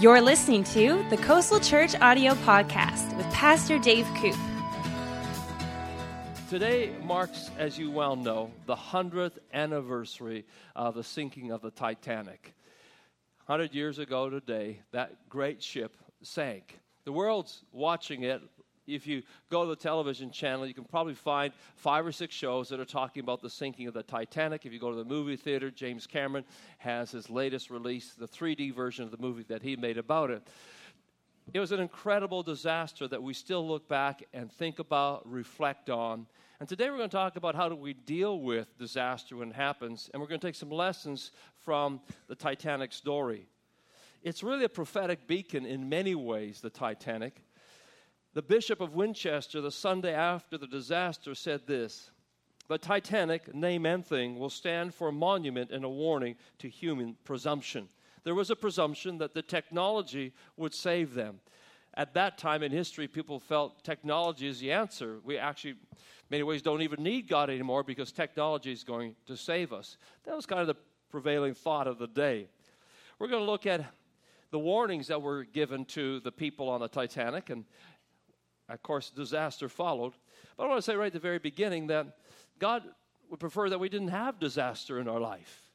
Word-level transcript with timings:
You're 0.00 0.22
listening 0.22 0.64
to 0.64 1.04
the 1.10 1.18
Coastal 1.18 1.60
Church 1.60 1.94
Audio 1.94 2.32
Podcast 2.36 3.14
with 3.18 3.26
Pastor 3.34 3.78
Dave 3.78 4.06
Koop. 4.16 4.34
Today 6.48 6.90
marks, 7.02 7.50
as 7.58 7.78
you 7.78 7.90
well 7.90 8.16
know, 8.16 8.50
the 8.64 8.74
100th 8.74 9.36
anniversary 9.52 10.46
of 10.74 10.94
the 10.94 11.04
sinking 11.04 11.50
of 11.50 11.60
the 11.60 11.70
Titanic. 11.70 12.54
100 13.44 13.74
years 13.74 13.98
ago 13.98 14.30
today, 14.30 14.80
that 14.92 15.28
great 15.28 15.62
ship 15.62 15.94
sank. 16.22 16.78
The 17.04 17.12
world's 17.12 17.62
watching 17.70 18.22
it 18.22 18.40
if 18.86 19.06
you 19.06 19.22
go 19.50 19.64
to 19.64 19.70
the 19.70 19.76
television 19.76 20.30
channel, 20.30 20.66
you 20.66 20.74
can 20.74 20.84
probably 20.84 21.14
find 21.14 21.52
five 21.76 22.06
or 22.06 22.12
six 22.12 22.34
shows 22.34 22.68
that 22.70 22.80
are 22.80 22.84
talking 22.84 23.22
about 23.22 23.40
the 23.42 23.50
sinking 23.50 23.86
of 23.86 23.94
the 23.94 24.02
Titanic. 24.02 24.66
If 24.66 24.72
you 24.72 24.78
go 24.78 24.90
to 24.90 24.96
the 24.96 25.04
movie 25.04 25.36
theater, 25.36 25.70
James 25.70 26.06
Cameron 26.06 26.44
has 26.78 27.10
his 27.10 27.30
latest 27.30 27.70
release, 27.70 28.14
the 28.14 28.28
3D 28.28 28.74
version 28.74 29.04
of 29.04 29.10
the 29.10 29.18
movie 29.18 29.44
that 29.44 29.62
he 29.62 29.76
made 29.76 29.98
about 29.98 30.30
it. 30.30 30.42
It 31.52 31.58
was 31.58 31.72
an 31.72 31.80
incredible 31.80 32.42
disaster 32.42 33.08
that 33.08 33.22
we 33.22 33.34
still 33.34 33.66
look 33.66 33.88
back 33.88 34.22
and 34.32 34.52
think 34.52 34.78
about, 34.78 35.28
reflect 35.28 35.90
on. 35.90 36.26
And 36.60 36.68
today 36.68 36.90
we're 36.90 36.98
going 36.98 37.08
to 37.08 37.16
talk 37.16 37.36
about 37.36 37.54
how 37.54 37.68
do 37.68 37.74
we 37.74 37.94
deal 37.94 38.38
with 38.38 38.78
disaster 38.78 39.36
when 39.36 39.50
it 39.50 39.56
happens, 39.56 40.10
and 40.12 40.20
we're 40.20 40.28
going 40.28 40.40
to 40.40 40.46
take 40.46 40.54
some 40.54 40.70
lessons 40.70 41.32
from 41.64 42.00
the 42.28 42.34
Titanic 42.34 42.92
story. 42.92 43.46
It's 44.22 44.42
really 44.42 44.64
a 44.64 44.68
prophetic 44.68 45.26
beacon 45.26 45.64
in 45.64 45.88
many 45.88 46.14
ways, 46.14 46.60
the 46.60 46.70
Titanic. 46.70 47.42
The 48.32 48.42
Bishop 48.42 48.80
of 48.80 48.94
Winchester, 48.94 49.60
the 49.60 49.72
Sunday 49.72 50.14
after 50.14 50.56
the 50.56 50.68
disaster, 50.68 51.34
said 51.34 51.66
this 51.66 52.10
The 52.68 52.78
Titanic, 52.78 53.52
name 53.54 53.86
and 53.86 54.06
thing, 54.06 54.38
will 54.38 54.50
stand 54.50 54.94
for 54.94 55.08
a 55.08 55.12
monument 55.12 55.72
and 55.72 55.84
a 55.84 55.88
warning 55.88 56.36
to 56.58 56.68
human 56.68 57.16
presumption. 57.24 57.88
There 58.22 58.34
was 58.34 58.50
a 58.50 58.56
presumption 58.56 59.18
that 59.18 59.34
the 59.34 59.42
technology 59.42 60.32
would 60.56 60.74
save 60.74 61.14
them. 61.14 61.40
At 61.94 62.14
that 62.14 62.38
time 62.38 62.62
in 62.62 62.70
history, 62.70 63.08
people 63.08 63.40
felt 63.40 63.82
technology 63.82 64.46
is 64.46 64.60
the 64.60 64.70
answer. 64.70 65.18
We 65.24 65.36
actually, 65.36 65.74
many 66.30 66.44
ways, 66.44 66.62
don't 66.62 66.82
even 66.82 67.02
need 67.02 67.26
God 67.26 67.50
anymore 67.50 67.82
because 67.82 68.12
technology 68.12 68.70
is 68.70 68.84
going 68.84 69.16
to 69.26 69.36
save 69.36 69.72
us. 69.72 69.96
That 70.24 70.36
was 70.36 70.46
kind 70.46 70.60
of 70.60 70.68
the 70.68 70.76
prevailing 71.10 71.54
thought 71.54 71.88
of 71.88 71.98
the 71.98 72.06
day. 72.06 72.46
We're 73.18 73.26
going 73.26 73.44
to 73.44 73.50
look 73.50 73.66
at 73.66 73.84
the 74.50 74.58
warnings 74.58 75.08
that 75.08 75.22
were 75.22 75.44
given 75.44 75.84
to 75.86 76.20
the 76.20 76.32
people 76.32 76.68
on 76.68 76.80
the 76.80 76.88
Titanic 76.88 77.50
and 77.50 77.64
of 78.72 78.82
course, 78.82 79.10
disaster 79.10 79.68
followed. 79.68 80.12
But 80.56 80.64
I 80.64 80.68
want 80.68 80.78
to 80.78 80.82
say 80.82 80.96
right 80.96 81.06
at 81.06 81.12
the 81.12 81.18
very 81.18 81.38
beginning 81.38 81.88
that 81.88 82.06
God 82.58 82.82
would 83.30 83.40
prefer 83.40 83.70
that 83.70 83.78
we 83.78 83.88
didn't 83.88 84.08
have 84.08 84.38
disaster 84.38 84.98
in 84.98 85.08
our 85.08 85.20
life. 85.20 85.70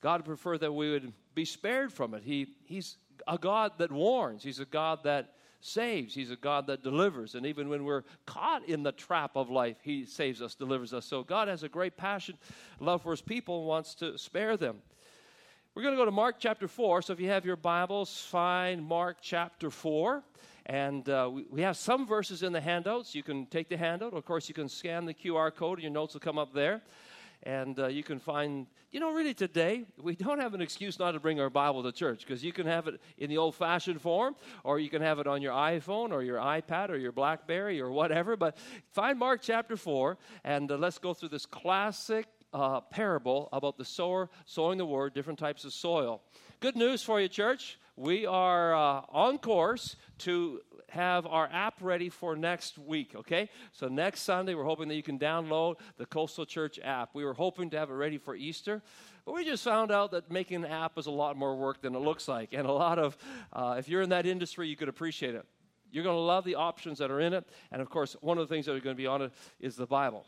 God 0.00 0.20
would 0.20 0.26
prefer 0.26 0.58
that 0.58 0.72
we 0.72 0.90
would 0.90 1.12
be 1.34 1.44
spared 1.44 1.92
from 1.92 2.14
it. 2.14 2.22
He, 2.22 2.54
he's 2.64 2.96
a 3.26 3.38
God 3.38 3.72
that 3.78 3.90
warns, 3.90 4.42
He's 4.42 4.60
a 4.60 4.64
God 4.64 5.00
that 5.04 5.34
saves, 5.60 6.14
He's 6.14 6.30
a 6.30 6.36
God 6.36 6.66
that 6.68 6.82
delivers. 6.82 7.34
And 7.34 7.46
even 7.46 7.68
when 7.68 7.84
we're 7.84 8.04
caught 8.26 8.68
in 8.68 8.82
the 8.82 8.92
trap 8.92 9.32
of 9.34 9.50
life, 9.50 9.78
He 9.82 10.04
saves 10.04 10.40
us, 10.40 10.54
delivers 10.54 10.92
us. 10.92 11.04
So 11.06 11.22
God 11.22 11.48
has 11.48 11.62
a 11.62 11.68
great 11.68 11.96
passion, 11.96 12.38
love 12.80 13.02
for 13.02 13.10
His 13.10 13.22
people, 13.22 13.64
wants 13.64 13.94
to 13.96 14.16
spare 14.18 14.56
them. 14.56 14.78
We're 15.74 15.82
going 15.82 15.94
to 15.94 16.00
go 16.00 16.06
to 16.06 16.10
Mark 16.10 16.36
chapter 16.38 16.66
4. 16.66 17.02
So 17.02 17.12
if 17.12 17.20
you 17.20 17.28
have 17.28 17.44
your 17.44 17.56
Bibles, 17.56 18.20
find 18.20 18.84
Mark 18.84 19.18
chapter 19.20 19.70
4. 19.70 20.24
And 20.68 21.08
uh, 21.08 21.30
we, 21.32 21.46
we, 21.50 21.62
have 21.62 21.78
some 21.78 22.06
verses 22.06 22.42
in 22.42 22.52
the 22.52 22.60
handouts. 22.60 23.14
You 23.14 23.22
can 23.22 23.46
take 23.46 23.70
the 23.70 23.76
handout. 23.78 24.12
Of 24.12 24.26
course, 24.26 24.50
you 24.50 24.54
can 24.54 24.68
scan 24.68 25.06
the 25.06 25.14
QR 25.14 25.54
code, 25.54 25.78
and 25.78 25.82
your 25.82 25.92
notes 25.92 26.12
will 26.12 26.20
come 26.20 26.36
up 26.36 26.52
there. 26.52 26.82
And 27.44 27.78
uh, 27.78 27.86
you 27.86 28.02
can 28.02 28.18
find, 28.18 28.66
you 28.90 29.00
know, 29.00 29.12
really 29.12 29.32
today, 29.32 29.86
we 30.02 30.14
don't 30.14 30.40
have 30.40 30.52
an 30.52 30.60
excuse 30.60 30.98
not 30.98 31.12
to 31.12 31.20
bring 31.20 31.40
our 31.40 31.48
Bible 31.48 31.82
to 31.84 31.92
church 31.92 32.20
because 32.20 32.44
you 32.44 32.52
can 32.52 32.66
have 32.66 32.86
it 32.86 33.00
in 33.16 33.30
the 33.30 33.38
old 33.38 33.54
fashioned 33.54 34.02
form, 34.02 34.36
or 34.62 34.78
you 34.78 34.90
can 34.90 35.00
have 35.00 35.20
it 35.20 35.26
on 35.26 35.40
your 35.40 35.52
iPhone, 35.52 36.10
or 36.10 36.22
your 36.22 36.38
iPad, 36.38 36.90
or 36.90 36.96
your 36.96 37.12
Blackberry, 37.12 37.80
or 37.80 37.90
whatever. 37.90 38.36
But 38.36 38.58
find 38.92 39.18
Mark 39.18 39.40
chapter 39.40 39.76
4, 39.76 40.18
and 40.44 40.70
uh, 40.70 40.76
let's 40.76 40.98
go 40.98 41.14
through 41.14 41.30
this 41.30 41.46
classic 41.46 42.26
uh, 42.52 42.80
parable 42.80 43.48
about 43.52 43.78
the 43.78 43.84
sower 43.84 44.28
sowing 44.44 44.76
the 44.76 44.86
word, 44.86 45.14
different 45.14 45.38
types 45.38 45.64
of 45.64 45.72
soil. 45.72 46.20
Good 46.60 46.76
news 46.76 47.02
for 47.02 47.20
you, 47.20 47.28
church 47.28 47.78
we 47.98 48.26
are 48.26 48.74
uh, 48.74 49.02
on 49.10 49.38
course 49.38 49.96
to 50.18 50.60
have 50.88 51.26
our 51.26 51.48
app 51.52 51.74
ready 51.80 52.08
for 52.08 52.36
next 52.36 52.78
week, 52.78 53.14
okay? 53.14 53.50
So 53.72 53.88
next 53.88 54.22
Sunday, 54.22 54.54
we're 54.54 54.64
hoping 54.64 54.88
that 54.88 54.94
you 54.94 55.02
can 55.02 55.18
download 55.18 55.76
the 55.98 56.06
Coastal 56.06 56.46
Church 56.46 56.78
app. 56.82 57.10
We 57.12 57.24
were 57.24 57.34
hoping 57.34 57.70
to 57.70 57.78
have 57.78 57.90
it 57.90 57.94
ready 57.94 58.16
for 58.16 58.36
Easter, 58.36 58.82
but 59.26 59.34
we 59.34 59.44
just 59.44 59.64
found 59.64 59.90
out 59.90 60.12
that 60.12 60.30
making 60.30 60.64
an 60.64 60.70
app 60.70 60.96
is 60.96 61.06
a 61.06 61.10
lot 61.10 61.36
more 61.36 61.56
work 61.56 61.82
than 61.82 61.94
it 61.94 61.98
looks 61.98 62.28
like. 62.28 62.52
And 62.52 62.66
a 62.66 62.72
lot 62.72 62.98
of, 62.98 63.16
uh, 63.52 63.76
if 63.78 63.88
you're 63.88 64.02
in 64.02 64.10
that 64.10 64.24
industry, 64.24 64.68
you 64.68 64.76
could 64.76 64.88
appreciate 64.88 65.34
it. 65.34 65.44
You're 65.90 66.04
going 66.04 66.16
to 66.16 66.20
love 66.20 66.44
the 66.44 66.54
options 66.54 66.98
that 66.98 67.10
are 67.10 67.20
in 67.20 67.34
it. 67.34 67.48
And 67.72 67.82
of 67.82 67.90
course, 67.90 68.16
one 68.20 68.38
of 68.38 68.48
the 68.48 68.54
things 68.54 68.66
that 68.66 68.72
are 68.76 68.80
going 68.80 68.96
to 68.96 69.00
be 69.00 69.06
on 69.06 69.22
it 69.22 69.32
is 69.60 69.74
the 69.74 69.86
Bible. 69.86 70.24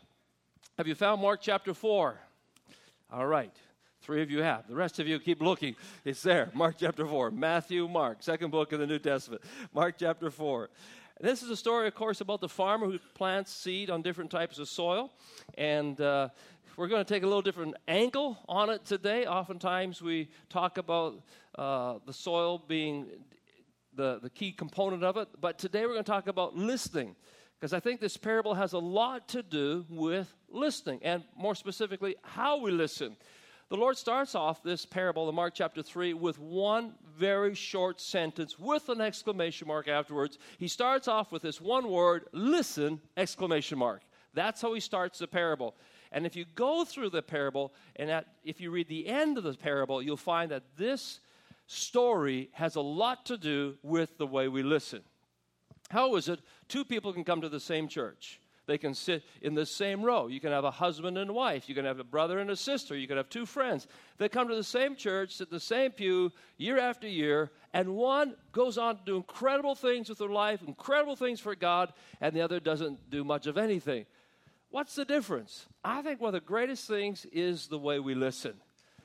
Have 0.77 0.87
you 0.87 0.95
found 0.95 1.21
Mark 1.21 1.39
chapter 1.41 1.73
4? 1.73 2.19
All 3.13 3.27
right. 3.27 3.55
Three 4.01 4.23
of 4.23 4.31
you 4.31 4.41
have. 4.41 4.67
The 4.67 4.75
rest 4.75 4.99
of 4.99 5.07
you 5.07 5.19
keep 5.19 5.43
looking. 5.43 5.75
It's 6.03 6.23
there. 6.23 6.49
Mark 6.55 6.77
chapter 6.79 7.05
4. 7.05 7.29
Matthew, 7.29 7.87
Mark, 7.87 8.23
second 8.23 8.49
book 8.49 8.71
of 8.71 8.79
the 8.79 8.87
New 8.87 8.97
Testament. 8.97 9.43
Mark 9.75 9.95
chapter 9.99 10.31
4. 10.31 10.69
And 11.19 11.29
this 11.29 11.43
is 11.43 11.51
a 11.51 11.55
story, 11.55 11.87
of 11.87 11.93
course, 11.93 12.19
about 12.19 12.41
the 12.41 12.49
farmer 12.49 12.87
who 12.87 12.97
plants 13.13 13.53
seed 13.53 13.91
on 13.91 14.01
different 14.01 14.31
types 14.31 14.57
of 14.57 14.67
soil. 14.67 15.11
And 15.55 16.01
uh, 16.01 16.29
we're 16.77 16.87
going 16.87 17.05
to 17.05 17.13
take 17.13 17.21
a 17.21 17.27
little 17.27 17.43
different 17.43 17.75
angle 17.87 18.39
on 18.49 18.71
it 18.71 18.85
today. 18.85 19.27
Oftentimes 19.27 20.01
we 20.01 20.29
talk 20.49 20.79
about 20.79 21.21
uh, 21.59 21.99
the 22.07 22.13
soil 22.13 22.57
being 22.67 23.05
the, 23.93 24.19
the 24.23 24.31
key 24.31 24.51
component 24.51 25.03
of 25.03 25.15
it. 25.17 25.27
But 25.39 25.59
today 25.59 25.81
we're 25.81 25.93
going 25.93 26.03
to 26.03 26.11
talk 26.11 26.25
about 26.25 26.57
listening. 26.57 27.15
Because 27.59 27.71
I 27.71 27.79
think 27.79 28.01
this 28.01 28.17
parable 28.17 28.55
has 28.55 28.73
a 28.73 28.79
lot 28.79 29.27
to 29.29 29.43
do 29.43 29.85
with 29.87 30.33
listening, 30.49 31.01
and 31.03 31.23
more 31.37 31.53
specifically, 31.53 32.15
how 32.23 32.57
we 32.57 32.71
listen. 32.71 33.15
The 33.71 33.77
Lord 33.77 33.97
starts 33.97 34.35
off 34.35 34.61
this 34.61 34.85
parable 34.85 35.29
in 35.29 35.35
Mark 35.35 35.53
chapter 35.55 35.81
3 35.81 36.13
with 36.13 36.37
one 36.37 36.93
very 37.17 37.55
short 37.55 38.01
sentence 38.01 38.59
with 38.59 38.89
an 38.89 38.99
exclamation 38.99 39.65
mark 39.65 39.87
afterwards. 39.87 40.39
He 40.57 40.67
starts 40.67 41.07
off 41.07 41.31
with 41.31 41.41
this 41.41 41.61
one 41.61 41.89
word, 41.89 42.25
listen, 42.33 42.99
exclamation 43.15 43.77
mark. 43.77 44.01
That's 44.33 44.61
how 44.61 44.73
he 44.73 44.81
starts 44.81 45.19
the 45.19 45.27
parable. 45.27 45.77
And 46.11 46.25
if 46.25 46.35
you 46.35 46.43
go 46.53 46.83
through 46.83 47.11
the 47.11 47.21
parable, 47.21 47.73
and 47.95 48.11
at, 48.11 48.25
if 48.43 48.59
you 48.59 48.71
read 48.71 48.89
the 48.89 49.07
end 49.07 49.37
of 49.37 49.45
the 49.45 49.53
parable, 49.53 50.01
you'll 50.01 50.17
find 50.17 50.51
that 50.51 50.75
this 50.75 51.21
story 51.67 52.49
has 52.51 52.75
a 52.75 52.81
lot 52.81 53.25
to 53.27 53.37
do 53.37 53.77
with 53.83 54.17
the 54.17 54.27
way 54.27 54.49
we 54.49 54.63
listen. 54.63 55.01
How 55.89 56.17
is 56.17 56.27
it 56.27 56.41
two 56.67 56.83
people 56.83 57.13
can 57.13 57.23
come 57.23 57.39
to 57.39 57.47
the 57.47 57.61
same 57.61 57.87
church? 57.87 58.40
They 58.71 58.77
can 58.77 58.93
sit 58.93 59.23
in 59.41 59.53
the 59.53 59.65
same 59.65 60.01
row. 60.01 60.27
You 60.27 60.39
can 60.39 60.53
have 60.53 60.63
a 60.63 60.71
husband 60.71 61.17
and 61.17 61.35
wife. 61.35 61.67
You 61.67 61.75
can 61.75 61.83
have 61.83 61.99
a 61.99 62.05
brother 62.05 62.39
and 62.39 62.49
a 62.49 62.55
sister. 62.55 62.95
You 62.95 63.05
can 63.05 63.17
have 63.17 63.27
two 63.27 63.45
friends. 63.45 63.85
They 64.17 64.29
come 64.29 64.47
to 64.47 64.55
the 64.55 64.63
same 64.63 64.95
church, 64.95 65.35
sit 65.35 65.49
the 65.49 65.59
same 65.59 65.91
pew 65.91 66.31
year 66.57 66.79
after 66.79 67.05
year, 67.05 67.51
and 67.73 67.97
one 67.97 68.33
goes 68.53 68.77
on 68.77 68.95
to 68.95 69.01
do 69.05 69.17
incredible 69.17 69.75
things 69.75 70.07
with 70.07 70.19
their 70.19 70.29
life, 70.29 70.61
incredible 70.65 71.17
things 71.17 71.41
for 71.41 71.53
God, 71.53 71.91
and 72.21 72.33
the 72.33 72.39
other 72.39 72.61
doesn't 72.61 73.09
do 73.09 73.25
much 73.25 73.45
of 73.45 73.57
anything. 73.57 74.05
What's 74.69 74.95
the 74.95 75.03
difference? 75.03 75.67
I 75.83 76.01
think 76.01 76.21
one 76.21 76.29
of 76.29 76.41
the 76.41 76.47
greatest 76.47 76.87
things 76.87 77.25
is 77.33 77.67
the 77.67 77.77
way 77.77 77.99
we 77.99 78.15
listen 78.15 78.53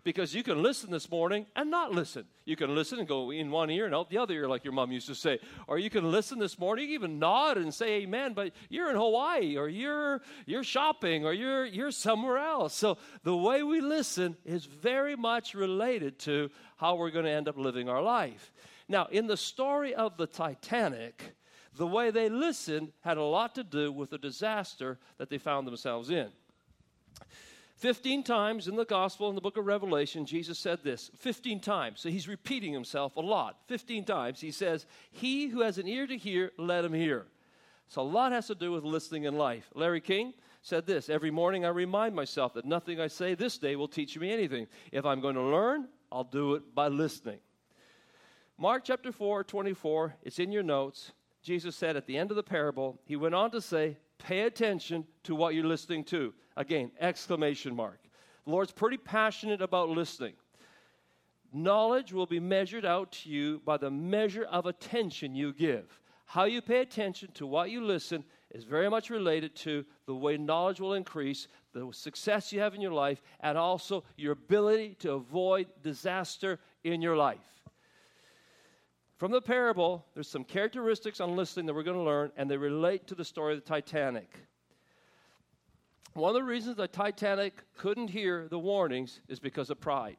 because 0.07 0.33
you 0.33 0.45
can 0.45 0.63
listen 0.63 0.93
this 0.93 1.11
morning 1.11 1.47
and 1.57 1.69
not 1.69 1.91
listen. 1.91 2.27
You 2.45 2.55
can 2.55 2.73
listen 2.77 3.01
and 3.01 3.09
go 3.09 3.33
in 3.33 3.51
one 3.51 3.71
ear 3.71 3.87
and 3.87 3.95
out 3.95 4.09
the 4.09 4.19
other 4.19 4.35
ear, 4.35 4.49
like 4.49 4.63
your 4.63 4.73
mom 4.73 4.93
used 4.93 5.09
to 5.09 5.17
say. 5.17 5.41
Or 5.67 5.81
you 5.81 5.91
can 5.91 6.13
listen 6.13 6.39
this 6.39 6.61
morning, 6.61 6.91
even 6.91 7.19
nod 7.19 7.59
and 7.59 7.75
say 7.75 8.03
amen, 8.03 8.33
but 8.33 8.53
you're 8.69 8.89
in 8.89 8.95
Hawaii 8.95 9.57
or 9.57 9.69
you're, 9.69 10.21
you're 10.47 10.63
shopping 10.63 11.25
or 11.25 11.33
you're, 11.33 11.67
you're 11.67 11.91
somewhere 11.91 12.39
else. 12.39 12.73
So 12.73 12.99
the 13.25 13.37
way 13.37 13.65
we 13.65 13.81
listen 13.81 14.37
is 14.45 14.65
very 14.65 15.17
much 15.17 15.55
related 15.55 16.21
to 16.21 16.53
how 16.77 16.95
we're 16.95 17.11
going 17.11 17.25
to 17.25 17.33
end 17.33 17.49
up 17.49 17.59
living 17.59 17.89
our 17.89 18.01
life. 18.01 18.53
Now, 18.87 19.07
in 19.07 19.27
the 19.27 19.37
story 19.37 19.93
of 19.93 20.17
the 20.17 20.29
Titanic, 20.29 21.35
the 21.75 21.87
way 21.89 22.13
they 22.13 22.29
listened 22.29 22.93
had 23.01 23.17
a 23.17 23.25
lot 23.25 23.57
to 23.57 23.65
do 23.65 23.91
with 23.91 24.11
the 24.11 24.19
disaster 24.19 25.01
that 25.19 25.31
they 25.31 25.39
found 25.39 25.67
themselves 25.67 26.11
in. 26.11 26.29
15 27.77 28.23
times 28.23 28.69
in 28.69 28.77
the 28.77 28.87
gospel, 28.87 29.29
in 29.29 29.35
the 29.35 29.41
book 29.41 29.59
of 29.59 29.67
Revelation, 29.67 30.25
Jesus 30.25 30.59
said 30.59 30.83
this 30.83 31.11
15 31.19 31.61
times. 31.61 32.01
So 32.01 32.09
he's 32.09 32.27
repeating 32.27 32.73
himself 32.73 33.17
a 33.17 33.21
lot. 33.21 33.59
15 33.67 34.05
times 34.05 34.41
he 34.41 34.51
says, 34.51 34.87
He 35.11 35.49
who 35.49 35.61
has 35.61 35.77
an 35.77 35.87
ear 35.87 36.07
to 36.07 36.17
hear, 36.17 36.53
let 36.57 36.85
him 36.85 36.95
hear. 36.95 37.27
So 37.89 38.01
a 38.01 38.03
lot 38.03 38.33
has 38.33 38.47
to 38.47 38.55
do 38.55 38.73
with 38.73 38.83
listening 38.83 39.25
in 39.25 39.37
life. 39.37 39.71
Larry 39.75 40.01
King 40.01 40.33
said 40.63 40.87
this 40.87 41.11
Every 41.11 41.31
morning 41.31 41.67
I 41.67 41.69
remind 41.69 42.15
myself 42.15 42.55
that 42.55 42.65
nothing 42.65 42.99
I 42.99 43.09
say 43.09 43.35
this 43.35 43.59
day 43.59 43.77
will 43.77 43.89
teach 43.89 44.19
me 44.19 44.33
anything. 44.33 44.67
If 44.91 45.05
I'm 45.05 45.21
going 45.21 45.35
to 45.35 45.43
learn, 45.43 45.89
I'll 46.11 46.25
do 46.25 46.55
it 46.55 46.75
by 46.75 46.89
listening. 46.89 47.39
Mark 48.59 48.85
chapter 48.85 49.13
4, 49.13 49.45
24, 49.45 50.17
it's 50.23 50.39
in 50.39 50.51
your 50.51 50.63
notes. 50.63 51.13
Jesus 51.43 51.77
said 51.77 51.95
at 51.95 52.07
the 52.07 52.17
end 52.17 52.31
of 52.31 52.37
the 52.37 52.43
parable, 52.43 52.99
he 53.05 53.17
went 53.17 53.35
on 53.35 53.51
to 53.51 53.61
say, 53.61 53.99
Pay 54.19 54.41
attention 54.41 55.07
to 55.25 55.35
what 55.35 55.55
you're 55.55 55.65
listening 55.65 56.05
to. 56.05 56.33
Again, 56.57 56.91
exclamation 57.01 57.75
mark. 57.75 58.01
The 58.45 58.51
Lord's 58.51 58.73
pretty 58.73 58.97
passionate 58.97 59.61
about 59.61 59.89
listening. 59.91 60.35
Knowledge 61.53 62.13
will 62.13 62.27
be 62.27 62.41
measured 62.41 62.85
out 62.85 63.13
to 63.13 63.29
you 63.29 63.61
by 63.65 63.77
the 63.77 63.91
measure 63.91 64.45
of 64.45 64.67
attention 64.67 65.35
you 65.35 65.53
give. 65.53 66.01
How 66.27 66.45
you 66.45 66.61
pay 66.61 66.81
attention 66.81 67.31
to 67.35 67.47
what 67.47 67.71
you 67.71 67.85
listen 67.85 68.25
is 68.51 68.65
very 68.65 68.89
much 68.91 69.11
related 69.11 69.55
to 69.57 69.85
the 70.07 70.15
way 70.15 70.37
knowledge 70.37 70.81
will 70.81 70.95
increase, 70.95 71.47
the 71.73 71.89
success 71.93 72.53
you 72.53 72.61
have 72.61 72.75
in 72.75 72.81
your 72.81 72.93
life, 72.93 73.23
and 73.41 73.57
also 73.57 74.05
your 74.17 74.33
ability 74.33 74.97
to 75.01 75.13
avoid 75.13 75.67
disaster 75.83 76.59
in 76.85 77.01
your 77.01 77.17
life. 77.17 77.56
From 79.17 79.33
the 79.33 79.41
parable, 79.41 80.05
there's 80.13 80.29
some 80.29 80.45
characteristics 80.45 81.21
on 81.21 81.37
listening 81.37 81.65
that 81.67 81.75
we're 81.75 81.83
going 81.83 81.97
to 81.97 82.03
learn, 82.03 82.33
and 82.37 82.51
they 82.51 82.59
relate 82.59 83.07
to 83.07 83.15
the 83.15 83.25
story 83.25 83.55
of 83.55 83.61
the 83.61 83.67
Titanic. 83.67 84.31
One 86.13 86.31
of 86.31 86.35
the 86.35 86.43
reasons 86.43 86.77
the 86.77 86.87
Titanic 86.87 87.63
couldn't 87.79 88.09
hear 88.09 88.47
the 88.49 88.59
warnings 88.59 89.21
is 89.29 89.39
because 89.39 89.71
of 89.71 89.81
pride. 89.81 90.19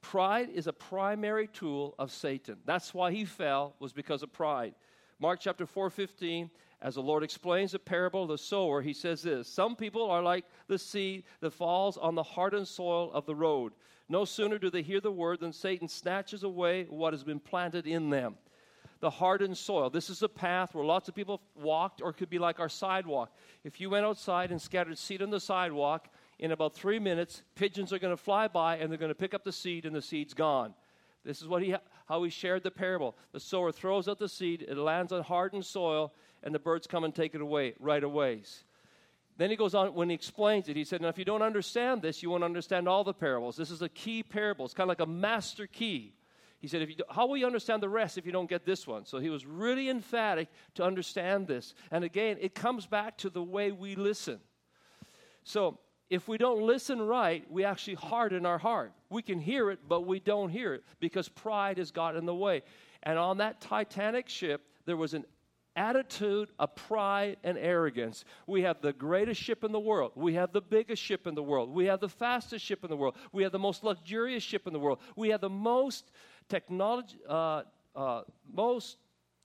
Pride 0.00 0.50
is 0.50 0.66
a 0.66 0.72
primary 0.72 1.46
tool 1.46 1.94
of 1.98 2.10
Satan. 2.10 2.58
That's 2.64 2.92
why 2.92 3.12
he 3.12 3.24
fell, 3.24 3.74
was 3.78 3.92
because 3.92 4.22
of 4.22 4.32
pride. 4.32 4.74
Mark 5.20 5.40
chapter 5.40 5.66
4 5.66 5.90
15, 5.90 6.50
as 6.80 6.94
the 6.94 7.02
Lord 7.02 7.24
explains 7.24 7.72
the 7.72 7.78
parable 7.78 8.22
of 8.22 8.28
the 8.28 8.38
sower, 8.38 8.80
he 8.82 8.92
says 8.92 9.22
this 9.22 9.48
Some 9.48 9.74
people 9.74 10.08
are 10.10 10.22
like 10.22 10.44
the 10.68 10.78
seed 10.78 11.24
that 11.40 11.50
falls 11.50 11.96
on 11.96 12.14
the 12.14 12.22
hardened 12.22 12.68
soil 12.68 13.12
of 13.12 13.26
the 13.26 13.34
road. 13.34 13.72
No 14.08 14.24
sooner 14.24 14.58
do 14.58 14.70
they 14.70 14.82
hear 14.82 15.00
the 15.00 15.12
word 15.12 15.40
than 15.40 15.52
Satan 15.52 15.88
snatches 15.88 16.42
away 16.42 16.84
what 16.88 17.12
has 17.12 17.24
been 17.24 17.40
planted 17.40 17.86
in 17.86 18.10
them. 18.10 18.36
The 19.00 19.10
hardened 19.10 19.56
soil. 19.56 19.90
This 19.90 20.08
is 20.08 20.22
a 20.22 20.28
path 20.28 20.74
where 20.74 20.84
lots 20.84 21.08
of 21.08 21.14
people 21.14 21.40
walked, 21.54 22.00
or 22.00 22.12
could 22.12 22.30
be 22.30 22.38
like 22.38 22.58
our 22.58 22.68
sidewalk. 22.68 23.36
If 23.64 23.80
you 23.80 23.90
went 23.90 24.06
outside 24.06 24.50
and 24.50 24.60
scattered 24.60 24.98
seed 24.98 25.22
on 25.22 25.30
the 25.30 25.40
sidewalk, 25.40 26.08
in 26.38 26.52
about 26.52 26.74
three 26.74 26.98
minutes, 26.98 27.42
pigeons 27.54 27.92
are 27.92 27.98
going 27.98 28.16
to 28.16 28.22
fly 28.22 28.48
by 28.48 28.76
and 28.76 28.90
they're 28.90 28.98
going 28.98 29.10
to 29.10 29.14
pick 29.14 29.34
up 29.34 29.44
the 29.44 29.52
seed, 29.52 29.84
and 29.84 29.94
the 29.94 30.02
seed's 30.02 30.34
gone. 30.34 30.74
This 31.28 31.42
is 31.42 31.46
what 31.46 31.62
he, 31.62 31.74
how 32.06 32.22
he 32.22 32.30
shared 32.30 32.62
the 32.62 32.70
parable. 32.70 33.14
The 33.32 33.40
sower 33.40 33.70
throws 33.70 34.08
out 34.08 34.18
the 34.18 34.30
seed, 34.30 34.64
it 34.66 34.78
lands 34.78 35.12
on 35.12 35.22
hardened 35.22 35.66
soil, 35.66 36.14
and 36.42 36.54
the 36.54 36.58
birds 36.58 36.86
come 36.86 37.04
and 37.04 37.14
take 37.14 37.34
it 37.34 37.42
away 37.42 37.74
right 37.78 38.02
away. 38.02 38.40
Then 39.36 39.50
he 39.50 39.56
goes 39.56 39.74
on, 39.74 39.92
when 39.92 40.08
he 40.08 40.14
explains 40.14 40.70
it, 40.70 40.76
he 40.76 40.84
said, 40.84 41.02
Now, 41.02 41.08
if 41.08 41.18
you 41.18 41.26
don't 41.26 41.42
understand 41.42 42.00
this, 42.00 42.22
you 42.22 42.30
won't 42.30 42.44
understand 42.44 42.88
all 42.88 43.04
the 43.04 43.12
parables. 43.12 43.56
This 43.56 43.70
is 43.70 43.82
a 43.82 43.90
key 43.90 44.22
parable. 44.22 44.64
It's 44.64 44.72
kind 44.72 44.86
of 44.86 44.98
like 44.98 45.06
a 45.06 45.10
master 45.10 45.66
key. 45.66 46.14
He 46.60 46.66
said, 46.66 46.80
if 46.80 46.88
you 46.88 46.96
How 47.10 47.26
will 47.26 47.36
you 47.36 47.46
understand 47.46 47.82
the 47.82 47.90
rest 47.90 48.16
if 48.16 48.24
you 48.24 48.32
don't 48.32 48.48
get 48.48 48.64
this 48.64 48.86
one? 48.86 49.04
So 49.04 49.18
he 49.18 49.28
was 49.28 49.44
really 49.44 49.90
emphatic 49.90 50.48
to 50.76 50.82
understand 50.82 51.46
this. 51.46 51.74
And 51.90 52.04
again, 52.04 52.38
it 52.40 52.54
comes 52.54 52.86
back 52.86 53.18
to 53.18 53.28
the 53.28 53.42
way 53.42 53.70
we 53.70 53.96
listen. 53.96 54.40
So 55.44 55.78
if 56.10 56.26
we 56.26 56.38
don't 56.38 56.62
listen 56.62 57.00
right, 57.00 57.44
we 57.50 57.64
actually 57.64 57.94
harden 57.94 58.46
our 58.46 58.58
heart. 58.58 58.92
We 59.10 59.22
can 59.22 59.40
hear 59.40 59.70
it, 59.70 59.80
but 59.88 60.06
we 60.06 60.20
don't 60.20 60.48
hear 60.48 60.74
it 60.74 60.84
because 61.00 61.28
pride 61.28 61.78
has 61.78 61.90
got 61.90 62.16
in 62.16 62.24
the 62.24 62.34
way. 62.34 62.62
And 63.02 63.18
on 63.18 63.38
that 63.38 63.60
Titanic 63.60 64.28
ship, 64.28 64.62
there 64.86 64.96
was 64.96 65.14
an 65.14 65.24
attitude 65.76 66.48
of 66.58 66.74
pride 66.74 67.36
and 67.44 67.56
arrogance. 67.56 68.24
We 68.46 68.62
have 68.62 68.80
the 68.80 68.92
greatest 68.92 69.40
ship 69.40 69.62
in 69.64 69.70
the 69.70 69.78
world. 69.78 70.12
We 70.16 70.34
have 70.34 70.52
the 70.52 70.60
biggest 70.60 71.00
ship 71.00 71.26
in 71.26 71.34
the 71.34 71.42
world. 71.42 71.70
We 71.70 71.84
have 71.86 72.00
the 72.00 72.08
fastest 72.08 72.64
ship 72.64 72.84
in 72.84 72.90
the 72.90 72.96
world. 72.96 73.14
We 73.32 73.42
have 73.44 73.52
the 73.52 73.58
most 73.58 73.84
luxurious 73.84 74.42
ship 74.42 74.66
in 74.66 74.72
the 74.72 74.80
world. 74.80 74.98
We 75.14 75.28
have 75.28 75.40
the 75.40 75.50
most 75.50 76.10
technology, 76.48 77.18
uh, 77.28 77.62
uh, 77.94 78.22
most 78.52 78.96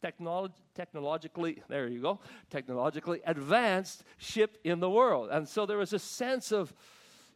technology, 0.03 0.53
technologically, 0.75 1.63
there 1.69 1.87
you 1.87 2.01
go, 2.01 2.19
technologically 2.49 3.21
advanced 3.25 4.03
ship 4.17 4.57
in 4.65 4.81
the 4.81 4.89
world. 4.89 5.29
And 5.31 5.47
so 5.47 5.65
there 5.65 5.77
was 5.77 5.93
a 5.93 5.99
sense 5.99 6.51
of, 6.51 6.73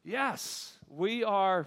yes, 0.04 0.74
we 0.90 1.24
are, 1.24 1.66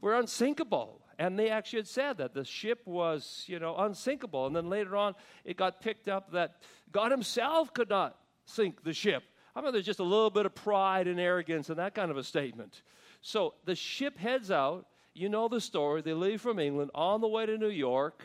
we're 0.00 0.14
unsinkable. 0.14 1.00
And 1.18 1.36
they 1.36 1.50
actually 1.50 1.80
had 1.80 1.88
said 1.88 2.18
that 2.18 2.32
the 2.32 2.44
ship 2.44 2.80
was, 2.86 3.44
you 3.48 3.58
know, 3.58 3.76
unsinkable. 3.76 4.46
And 4.46 4.54
then 4.54 4.70
later 4.70 4.96
on, 4.96 5.14
it 5.44 5.56
got 5.56 5.80
picked 5.80 6.08
up 6.08 6.30
that 6.32 6.62
God 6.92 7.10
Himself 7.10 7.74
could 7.74 7.90
not 7.90 8.16
sink 8.44 8.84
the 8.84 8.92
ship. 8.92 9.24
I 9.54 9.60
mean, 9.60 9.72
there's 9.72 9.84
just 9.84 10.00
a 10.00 10.04
little 10.04 10.30
bit 10.30 10.46
of 10.46 10.54
pride 10.54 11.08
and 11.08 11.18
arrogance 11.18 11.70
in 11.70 11.76
that 11.76 11.94
kind 11.94 12.10
of 12.10 12.16
a 12.16 12.22
statement. 12.22 12.82
So 13.20 13.54
the 13.64 13.74
ship 13.74 14.16
heads 14.16 14.50
out. 14.50 14.86
You 15.14 15.28
know 15.28 15.48
the 15.48 15.60
story. 15.60 16.02
They 16.02 16.14
leave 16.14 16.40
from 16.40 16.58
England 16.58 16.90
on 16.94 17.20
the 17.20 17.28
way 17.28 17.44
to 17.46 17.58
New 17.58 17.68
York. 17.68 18.22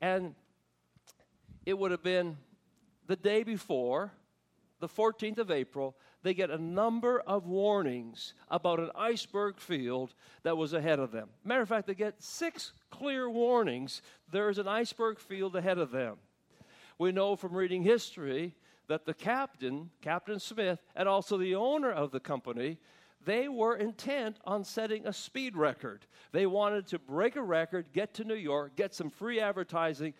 And 0.00 0.34
it 1.68 1.78
would 1.78 1.90
have 1.90 2.02
been 2.02 2.38
the 3.08 3.16
day 3.16 3.42
before, 3.42 4.10
the 4.80 4.88
14th 4.88 5.36
of 5.36 5.50
April, 5.50 5.94
they 6.22 6.32
get 6.32 6.50
a 6.50 6.56
number 6.56 7.20
of 7.20 7.44
warnings 7.44 8.32
about 8.50 8.80
an 8.80 8.90
iceberg 8.94 9.58
field 9.60 10.14
that 10.44 10.56
was 10.56 10.72
ahead 10.72 10.98
of 10.98 11.12
them. 11.12 11.28
Matter 11.44 11.60
of 11.60 11.68
fact, 11.68 11.86
they 11.86 11.94
get 11.94 12.22
six 12.22 12.72
clear 12.90 13.28
warnings 13.28 14.00
there's 14.32 14.56
an 14.56 14.66
iceberg 14.66 15.18
field 15.18 15.56
ahead 15.56 15.76
of 15.76 15.90
them. 15.90 16.16
We 16.98 17.12
know 17.12 17.36
from 17.36 17.52
reading 17.52 17.82
history 17.82 18.54
that 18.86 19.04
the 19.04 19.12
captain, 19.12 19.90
Captain 20.00 20.40
Smith, 20.40 20.80
and 20.96 21.06
also 21.06 21.36
the 21.36 21.54
owner 21.54 21.92
of 21.92 22.12
the 22.12 22.20
company, 22.20 22.78
they 23.26 23.46
were 23.46 23.76
intent 23.76 24.38
on 24.46 24.64
setting 24.64 25.06
a 25.06 25.12
speed 25.12 25.54
record. 25.54 26.06
They 26.32 26.46
wanted 26.46 26.86
to 26.86 26.98
break 26.98 27.36
a 27.36 27.42
record, 27.42 27.88
get 27.92 28.14
to 28.14 28.24
New 28.24 28.36
York, 28.36 28.74
get 28.74 28.94
some 28.94 29.10
free 29.10 29.38
advertising, 29.38 30.14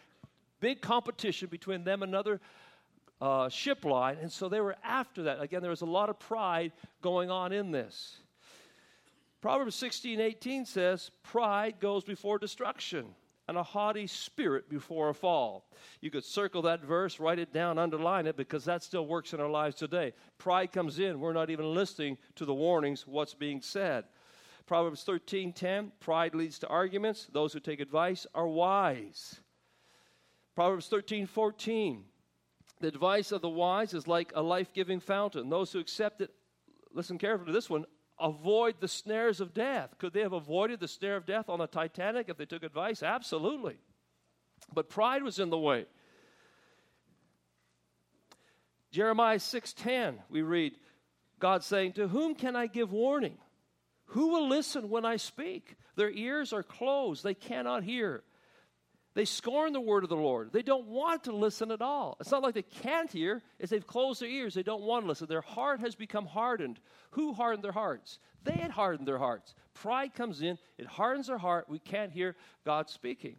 big 0.61 0.81
competition 0.81 1.49
between 1.49 1.85
them 1.85 2.03
and 2.03 2.11
another 2.11 2.41
uh, 3.21 3.49
ship 3.49 3.85
line, 3.85 4.17
and 4.21 4.31
so 4.31 4.49
they 4.49 4.61
were 4.61 4.77
after 4.85 5.25
that. 5.25 5.41
Again, 5.41 5.61
there 5.61 5.71
was 5.71 5.81
a 5.81 5.87
lot 5.87 6.09
of 6.09 6.19
pride 6.19 6.73
going 7.03 7.31
on 7.31 7.53
in 7.53 7.71
this. 7.71 8.19
Proverbs 9.41 9.75
16 9.77 10.21
18 10.21 10.65
says, 10.65 11.11
Pride 11.23 11.77
goes 11.81 12.05
before 12.05 12.39
destruction, 12.39 13.07
and 13.47 13.57
a 13.57 13.63
haughty 13.63 14.07
spirit 14.07 14.69
before 14.69 15.09
a 15.09 15.15
fall. 15.15 15.65
You 16.01 16.11
could 16.11 16.25
circle 16.25 16.63
that 16.63 16.85
verse, 16.85 17.19
write 17.19 17.39
it 17.39 17.53
down, 17.53 17.79
underline 17.79 18.27
it, 18.27 18.37
because 18.37 18.65
that 18.65 18.83
still 18.83 19.07
works 19.07 19.33
in 19.33 19.41
our 19.41 19.51
lives 19.51 19.77
today. 19.77 20.13
Pride 20.39 20.73
comes 20.73 20.99
in, 20.99 21.21
we're 21.21 21.33
not 21.33 21.51
even 21.51 21.75
listening 21.75 22.19
to 22.37 22.45
the 22.45 22.55
warnings, 22.55 23.07
what's 23.07 23.35
being 23.35 23.63
said. 23.63 24.05
Proverbs 24.67 25.03
13 25.03 25.53
10, 25.53 25.93
pride 25.99 26.35
leads 26.35 26.59
to 26.59 26.69
arguments. 26.69 27.27
Those 27.33 27.53
who 27.53 27.61
take 27.61 27.81
advice 27.81 28.27
are 28.35 28.47
wise. 28.47 29.41
Proverbs 30.59 30.89
13, 30.89 31.29
14. 31.29 32.03
The 32.81 32.89
advice 32.89 33.31
of 33.31 33.43
the 33.43 33.49
wise 33.49 33.95
is 33.95 34.09
like 34.09 34.33
a 34.35 34.43
life 34.43 34.73
giving 34.73 34.99
fountain. 34.99 35.51
Those 35.51 35.71
who 35.71 35.79
accept 35.79 36.21
it, 36.21 36.33
listen 36.93 37.17
carefully 37.17 37.47
to 37.47 37.53
this 37.53 37.71
one, 37.71 37.85
avoid 38.19 38.81
the 38.81 38.89
snares 38.89 39.41
of 39.41 39.55
death. 39.55 39.95
Could 39.99 40.15
they 40.15 40.23
have 40.23 40.33
avoided 40.33 40.81
the 40.81 40.89
snare 40.89 41.15
of 41.15 41.27
death 41.27 41.49
on 41.49 41.61
the 41.61 41.69
Titanic 41.69 42.29
if 42.29 42.39
they 42.39 42.45
took 42.45 42.65
advice? 42.65 43.05
Absolutely. 43.05 43.77
But 44.75 44.89
pride 44.89 45.23
was 45.23 45.39
in 45.39 45.51
the 45.51 45.57
way. 45.57 45.87
Jeremiah 48.91 49.39
6:10 49.39 50.25
we 50.29 50.43
read 50.43 50.77
God 51.39 51.63
saying, 51.63 51.93
"To 51.93 52.09
whom 52.09 52.35
can 52.35 52.57
I 52.57 52.67
give 52.67 52.91
warning? 52.91 53.39
Who 54.07 54.27
will 54.33 54.49
listen 54.49 54.91
when 54.91 55.05
I 55.05 55.19
speak? 55.19 55.77
Their 55.95 56.11
ears 56.11 56.53
are 56.53 56.65
closed, 56.65 57.23
they 57.23 57.35
cannot 57.35 57.85
hear. 57.85 58.25
They 59.19 59.25
scorn 59.25 59.73
the 59.73 59.81
word 59.81 60.05
of 60.05 60.11
the 60.11 60.15
Lord. 60.15 60.53
They 60.53 60.63
don't 60.63 60.87
want 60.87 61.25
to 61.25 61.33
listen 61.33 61.73
at 61.73 61.83
all. 61.83 62.17
It's 62.21 62.31
not 62.31 62.45
like 62.45 62.55
they 62.55 62.63
can't 62.63 63.11
hear, 63.11 63.43
it's 63.59 63.73
they've 63.73 63.85
closed 63.85 64.23
their 64.23 64.29
ears. 64.29 64.55
They 64.55 64.63
don't 64.63 64.85
want 64.85 65.03
to 65.05 65.09
listen. 65.09 65.27
Their 65.27 65.41
heart 65.41 65.81
has 65.81 65.97
become 65.97 66.25
hardened. 66.25 66.79
Who 67.11 67.33
hardened 67.33 67.65
their 67.65 67.73
hearts? 67.73 68.21
They 68.45 68.53
had 68.53 68.71
hardened 68.71 69.09
their 69.09 69.19
hearts. 69.19 69.57
Pride 69.75 70.15
comes 70.15 70.41
in, 70.41 70.57
it 70.79 70.87
hardens 70.87 71.27
their 71.27 71.37
heart. 71.37 71.69
We 71.69 71.81
can't 71.81 72.13
hear 72.13 72.37
God 72.65 72.89
speaking. 72.91 73.35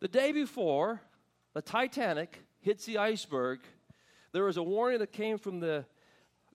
The 0.00 0.08
day 0.08 0.32
before 0.32 1.00
the 1.54 1.62
Titanic 1.62 2.42
hits 2.58 2.84
the 2.84 2.98
iceberg, 2.98 3.60
there 4.32 4.42
was 4.42 4.56
a 4.56 4.62
warning 4.64 4.98
that 4.98 5.12
came 5.12 5.38
from 5.38 5.60
the 5.60 5.84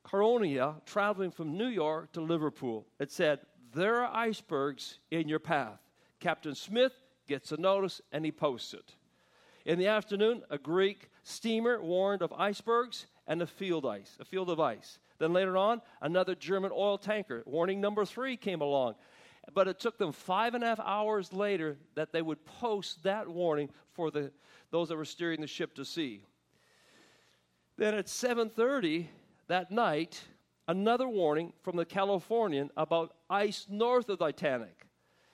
Caronia 0.03 0.85
traveling 0.85 1.31
from 1.31 1.57
New 1.57 1.69
York 1.69 2.11
to 2.11 2.21
Liverpool. 2.21 2.85
It 2.99 3.13
said, 3.13 3.39
There 3.73 4.03
are 4.03 4.13
icebergs 4.13 4.99
in 5.09 5.29
your 5.29 5.39
path. 5.39 5.79
Captain 6.19 6.55
Smith 6.55 6.91
gets 7.27 7.51
a 7.51 7.57
notice, 7.57 8.01
and 8.11 8.25
he 8.25 8.31
posts 8.31 8.73
it. 8.73 8.95
In 9.65 9.79
the 9.79 9.87
afternoon, 9.87 10.43
a 10.49 10.57
Greek 10.57 11.09
steamer 11.23 11.81
warned 11.81 12.21
of 12.21 12.33
icebergs 12.33 13.05
and 13.27 13.41
a 13.41 13.47
field 13.47 13.85
ice, 13.85 14.17
a 14.19 14.25
field 14.25 14.49
of 14.49 14.59
ice. 14.59 14.99
Then 15.19 15.31
later 15.31 15.55
on, 15.55 15.81
another 16.01 16.35
German 16.35 16.71
oil 16.73 16.97
tanker, 16.97 17.43
warning 17.45 17.79
number 17.79 18.03
three, 18.03 18.35
came 18.35 18.61
along. 18.61 18.95
But 19.53 19.67
it 19.67 19.79
took 19.79 19.97
them 19.97 20.11
five 20.11 20.53
and 20.53 20.63
a 20.63 20.67
half 20.67 20.79
hours 20.79 21.31
later 21.31 21.77
that 21.95 22.11
they 22.11 22.21
would 22.21 22.45
post 22.45 23.03
that 23.03 23.27
warning 23.27 23.69
for 23.93 24.11
the, 24.11 24.31
those 24.71 24.89
that 24.89 24.97
were 24.97 25.05
steering 25.05 25.41
the 25.41 25.47
ship 25.47 25.75
to 25.75 25.85
sea. 25.85 26.25
Then 27.77 27.93
at 27.95 28.07
7:30 28.07 29.07
that 29.47 29.71
night, 29.71 30.21
another 30.67 31.07
warning 31.07 31.53
from 31.61 31.75
the 31.75 31.85
Californian 31.85 32.69
about 32.77 33.15
ice 33.29 33.67
north 33.69 34.09
of 34.09 34.19
the 34.19 34.25
Titanic 34.25 34.82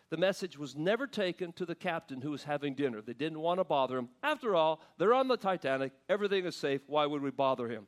the 0.10 0.18
message 0.18 0.58
was 0.58 0.75
never 0.75 1.06
taken 1.06 1.54
to 1.54 1.66
the 1.66 1.75
captain 1.75 2.22
who 2.22 2.32
was 2.32 2.44
having 2.44 2.74
dinner. 2.74 3.01
They 3.01 3.13
didn't 3.13 3.39
want 3.39 3.60
to 3.60 3.63
bother 3.63 3.98
him. 3.98 4.10
After 4.24 4.56
all, 4.56 4.82
they're 4.98 5.13
on 5.13 5.28
the 5.28 5.38
Titanic, 5.38 5.94
everything 6.08 6.46
is 6.46 6.56
safe. 6.56 6.82
Why 6.88 7.06
would 7.06 7.22
we 7.22 7.32
bother 7.32 7.68
him? 7.68 7.88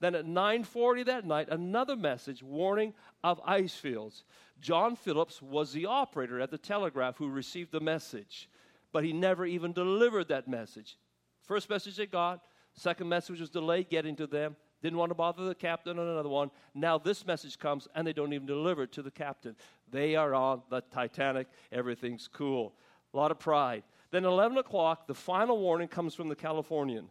Then 0.00 0.14
at 0.14 0.24
9:40 0.24 1.04
that 1.04 1.26
night, 1.26 1.48
another 1.50 1.94
message 1.94 2.42
warning 2.42 2.94
of 3.22 3.40
ice 3.44 3.74
fields. 3.74 4.24
John 4.58 4.96
Phillips 4.96 5.42
was 5.42 5.72
the 5.72 5.86
operator 5.86 6.40
at 6.40 6.50
the 6.50 6.58
telegraph 6.58 7.18
who 7.18 7.28
received 7.28 7.70
the 7.70 7.80
message, 7.80 8.48
but 8.92 9.04
he 9.04 9.12
never 9.12 9.44
even 9.44 9.72
delivered 9.72 10.28
that 10.28 10.48
message. 10.48 10.96
First 11.42 11.68
message 11.68 11.96
they 11.96 12.06
got, 12.06 12.40
second 12.74 13.08
message 13.08 13.40
was 13.40 13.50
delayed 13.50 13.90
getting 13.90 14.16
to 14.16 14.26
them. 14.26 14.56
Didn't 14.82 14.98
want 14.98 15.10
to 15.10 15.14
bother 15.14 15.44
the 15.44 15.54
captain 15.54 15.98
on 15.98 16.08
another 16.08 16.28
one. 16.28 16.50
Now 16.74 16.98
this 16.98 17.26
message 17.26 17.58
comes 17.58 17.86
and 17.94 18.06
they 18.06 18.12
don't 18.12 18.32
even 18.32 18.46
deliver 18.46 18.84
it 18.84 18.92
to 18.92 19.02
the 19.02 19.10
captain. 19.10 19.56
They 19.90 20.16
are 20.16 20.34
on 20.34 20.62
the 20.70 20.80
Titanic. 20.80 21.48
Everything's 21.70 22.28
cool. 22.28 22.74
A 23.12 23.16
lot 23.16 23.30
of 23.30 23.38
pride. 23.38 23.82
Then 24.10 24.24
11 24.24 24.58
o'clock, 24.58 25.06
the 25.06 25.14
final 25.14 25.58
warning 25.58 25.88
comes 25.88 26.14
from 26.14 26.28
the 26.28 26.36
Californian. 26.36 27.08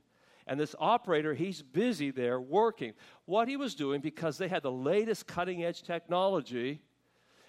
And 0.47 0.59
this 0.59 0.75
operator, 0.79 1.33
he's 1.35 1.61
busy 1.61 2.09
there 2.09 2.41
working. 2.41 2.93
What 3.25 3.47
he 3.47 3.55
was 3.55 3.75
doing, 3.75 4.01
because 4.01 4.37
they 4.37 4.47
had 4.47 4.63
the 4.63 4.71
latest 4.71 5.27
cutting 5.27 5.63
edge 5.63 5.83
technology, 5.83 6.81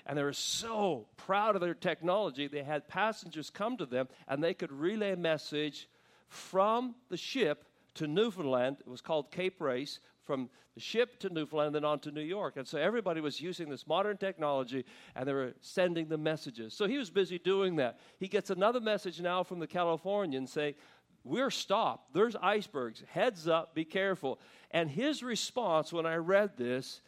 and 0.06 0.18
they 0.18 0.22
were 0.22 0.32
so 0.32 1.06
proud 1.16 1.54
of 1.54 1.60
their 1.60 1.74
technology, 1.74 2.46
they 2.46 2.62
had 2.62 2.88
passengers 2.88 3.48
come 3.48 3.76
to 3.76 3.86
them 3.86 4.08
and 4.28 4.42
they 4.42 4.54
could 4.54 4.72
relay 4.72 5.12
a 5.12 5.16
message 5.16 5.88
from 6.28 6.94
the 7.08 7.16
ship 7.16 7.64
to 7.94 8.06
Newfoundland. 8.06 8.78
It 8.80 8.88
was 8.88 9.00
called 9.00 9.30
Cape 9.30 9.60
Race, 9.60 10.00
from 10.24 10.48
the 10.74 10.80
ship 10.80 11.18
to 11.20 11.28
Newfoundland, 11.28 11.74
then 11.74 11.84
on 11.84 11.98
to 12.00 12.10
New 12.10 12.20
York. 12.20 12.56
And 12.56 12.66
so 12.66 12.78
everybody 12.78 13.20
was 13.20 13.40
using 13.40 13.68
this 13.68 13.86
modern 13.86 14.16
technology 14.16 14.84
and 15.14 15.26
they 15.26 15.32
were 15.32 15.54
sending 15.60 16.08
the 16.08 16.18
messages. 16.18 16.74
So 16.74 16.86
he 16.86 16.98
was 16.98 17.10
busy 17.10 17.38
doing 17.38 17.76
that. 17.76 17.98
He 18.18 18.28
gets 18.28 18.50
another 18.50 18.80
message 18.80 19.20
now 19.20 19.42
from 19.42 19.58
the 19.58 19.66
Californian 19.66 20.46
saying, 20.46 20.74
We're 21.24 21.50
stopped. 21.50 22.14
There's 22.14 22.36
icebergs. 22.36 23.02
Heads 23.08 23.48
up, 23.48 23.74
be 23.74 23.84
careful. 23.84 24.40
And 24.70 24.90
his 24.90 25.22
response 25.22 25.92
when 25.92 26.06
I 26.06 26.16
read 26.16 26.56
this 26.56 27.00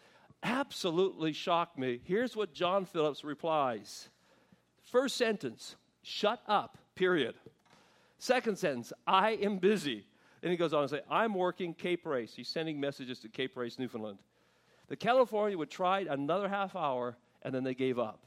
absolutely 0.43 1.33
shocked 1.33 1.79
me. 1.79 2.01
Here's 2.05 2.35
what 2.35 2.53
John 2.53 2.85
Phillips 2.85 3.25
replies 3.25 4.09
First 4.83 5.17
sentence, 5.17 5.77
shut 6.03 6.41
up, 6.47 6.79
period. 6.95 7.35
Second 8.19 8.59
sentence, 8.59 8.93
I 9.07 9.33
am 9.33 9.59
busy. 9.59 10.07
Then 10.43 10.51
he 10.51 10.57
goes 10.57 10.75
on 10.75 10.83
and 10.83 10.91
say, 10.91 11.01
I'm 11.09 11.35
working 11.35 11.73
Cape 11.73 12.05
Race. 12.05 12.35
He's 12.35 12.49
sending 12.49 12.79
messages 12.79 13.21
to 13.21 13.29
Cape 13.29 13.57
Race, 13.57 13.79
Newfoundland. 13.79 14.19
The 14.89 14.97
California 14.97 15.57
would 15.57 15.71
try 15.71 16.01
another 16.01 16.49
half 16.49 16.77
hour, 16.77 17.17
and 17.43 17.55
then 17.55 17.65
they 17.65 17.75
gave 17.75 17.99
up. 17.99 18.27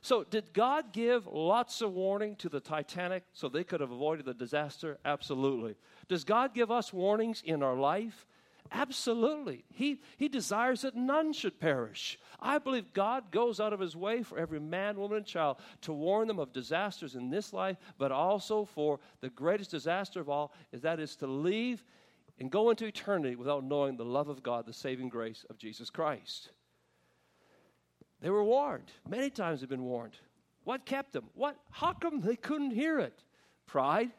So, 0.00 0.24
did 0.24 0.52
God 0.52 0.92
give 0.92 1.28
lots 1.28 1.80
of 1.80 1.92
warning 1.92 2.34
to 2.36 2.48
the 2.48 2.58
Titanic 2.58 3.22
so 3.32 3.48
they 3.48 3.62
could 3.62 3.80
have 3.80 3.92
avoided 3.92 4.24
the 4.24 4.34
disaster? 4.34 4.98
Absolutely. 5.04 5.76
Does 6.08 6.24
God 6.24 6.54
give 6.54 6.72
us 6.72 6.92
warnings 6.92 7.40
in 7.44 7.62
our 7.62 7.76
life? 7.76 8.26
Absolutely. 8.72 9.64
He, 9.70 10.00
he 10.16 10.28
desires 10.28 10.80
that 10.80 10.96
none 10.96 11.34
should 11.34 11.60
perish. 11.60 12.18
I 12.40 12.58
believe 12.58 12.94
God 12.94 13.30
goes 13.30 13.60
out 13.60 13.74
of 13.74 13.80
his 13.80 13.94
way 13.94 14.22
for 14.22 14.38
every 14.38 14.60
man, 14.60 14.98
woman, 14.98 15.18
and 15.18 15.26
child 15.26 15.58
to 15.82 15.92
warn 15.92 16.26
them 16.26 16.38
of 16.38 16.54
disasters 16.54 17.14
in 17.14 17.28
this 17.28 17.52
life, 17.52 17.76
but 17.98 18.10
also 18.10 18.64
for 18.64 18.98
the 19.20 19.28
greatest 19.28 19.70
disaster 19.70 20.20
of 20.20 20.30
all, 20.30 20.54
is 20.72 20.80
that 20.82 21.00
is 21.00 21.16
to 21.16 21.26
leave 21.26 21.84
and 22.38 22.50
go 22.50 22.70
into 22.70 22.86
eternity 22.86 23.36
without 23.36 23.62
knowing 23.62 23.96
the 23.96 24.04
love 24.04 24.28
of 24.28 24.42
God, 24.42 24.64
the 24.64 24.72
saving 24.72 25.10
grace 25.10 25.44
of 25.50 25.58
Jesus 25.58 25.90
Christ. 25.90 26.50
They 28.22 28.30
were 28.30 28.44
warned. 28.44 28.90
Many 29.06 29.28
times 29.28 29.60
they've 29.60 29.68
been 29.68 29.84
warned. 29.84 30.16
What 30.64 30.86
kept 30.86 31.12
them? 31.12 31.24
What? 31.34 31.56
How 31.70 31.92
come 31.92 32.20
they 32.20 32.36
couldn't 32.36 32.70
hear 32.70 33.00
it? 33.00 33.22
Pride. 33.66 34.12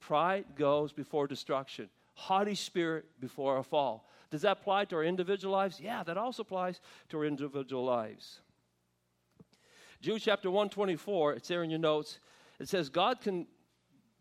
Pride 0.00 0.46
goes 0.56 0.92
before 0.92 1.28
destruction 1.28 1.88
haughty 2.14 2.54
spirit 2.54 3.06
before 3.20 3.58
a 3.58 3.62
fall. 3.62 4.08
Does 4.30 4.42
that 4.42 4.58
apply 4.58 4.86
to 4.86 4.96
our 4.96 5.04
individual 5.04 5.52
lives? 5.52 5.80
Yeah, 5.80 6.02
that 6.04 6.16
also 6.16 6.42
applies 6.42 6.80
to 7.10 7.18
our 7.18 7.24
individual 7.24 7.84
lives. 7.84 8.40
Jude 10.00 10.20
chapter 10.20 10.50
124, 10.50 11.34
it's 11.34 11.48
there 11.48 11.62
in 11.62 11.70
your 11.70 11.78
notes. 11.78 12.18
It 12.60 12.68
says, 12.68 12.88
God 12.88 13.20
can, 13.20 13.46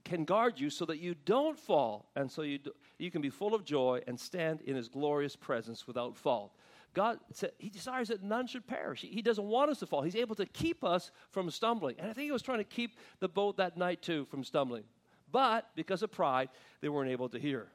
can 0.03 0.23
guard 0.23 0.59
you 0.59 0.69
so 0.69 0.85
that 0.85 0.99
you 0.99 1.15
don't 1.25 1.59
fall, 1.59 2.09
and 2.15 2.31
so 2.31 2.41
you, 2.41 2.57
do, 2.57 2.71
you 2.97 3.11
can 3.11 3.21
be 3.21 3.29
full 3.29 3.53
of 3.53 3.65
joy 3.65 4.01
and 4.07 4.19
stand 4.19 4.61
in 4.61 4.75
his 4.75 4.87
glorious 4.87 5.35
presence 5.35 5.87
without 5.87 6.15
fault. 6.15 6.53
God 6.93 7.19
said 7.31 7.51
He 7.57 7.69
desires 7.69 8.09
that 8.09 8.21
none 8.21 8.47
should 8.47 8.67
perish. 8.67 9.01
He 9.01 9.21
doesn't 9.21 9.43
want 9.43 9.71
us 9.71 9.79
to 9.79 9.87
fall. 9.87 10.03
He's 10.03 10.15
able 10.15 10.35
to 10.35 10.45
keep 10.45 10.83
us 10.83 11.11
from 11.31 11.49
stumbling. 11.49 11.95
And 11.97 12.09
I 12.09 12.13
think 12.13 12.25
He 12.25 12.31
was 12.31 12.41
trying 12.41 12.59
to 12.59 12.63
keep 12.63 12.97
the 13.19 13.27
boat 13.27 13.57
that 13.57 13.77
night 13.77 14.01
too 14.01 14.25
from 14.25 14.43
stumbling. 14.43 14.83
But 15.31 15.69
because 15.75 16.03
of 16.03 16.11
pride, 16.11 16.49
they 16.81 16.89
weren't 16.89 17.09
able 17.09 17.29
to 17.29 17.39
hear. 17.39 17.67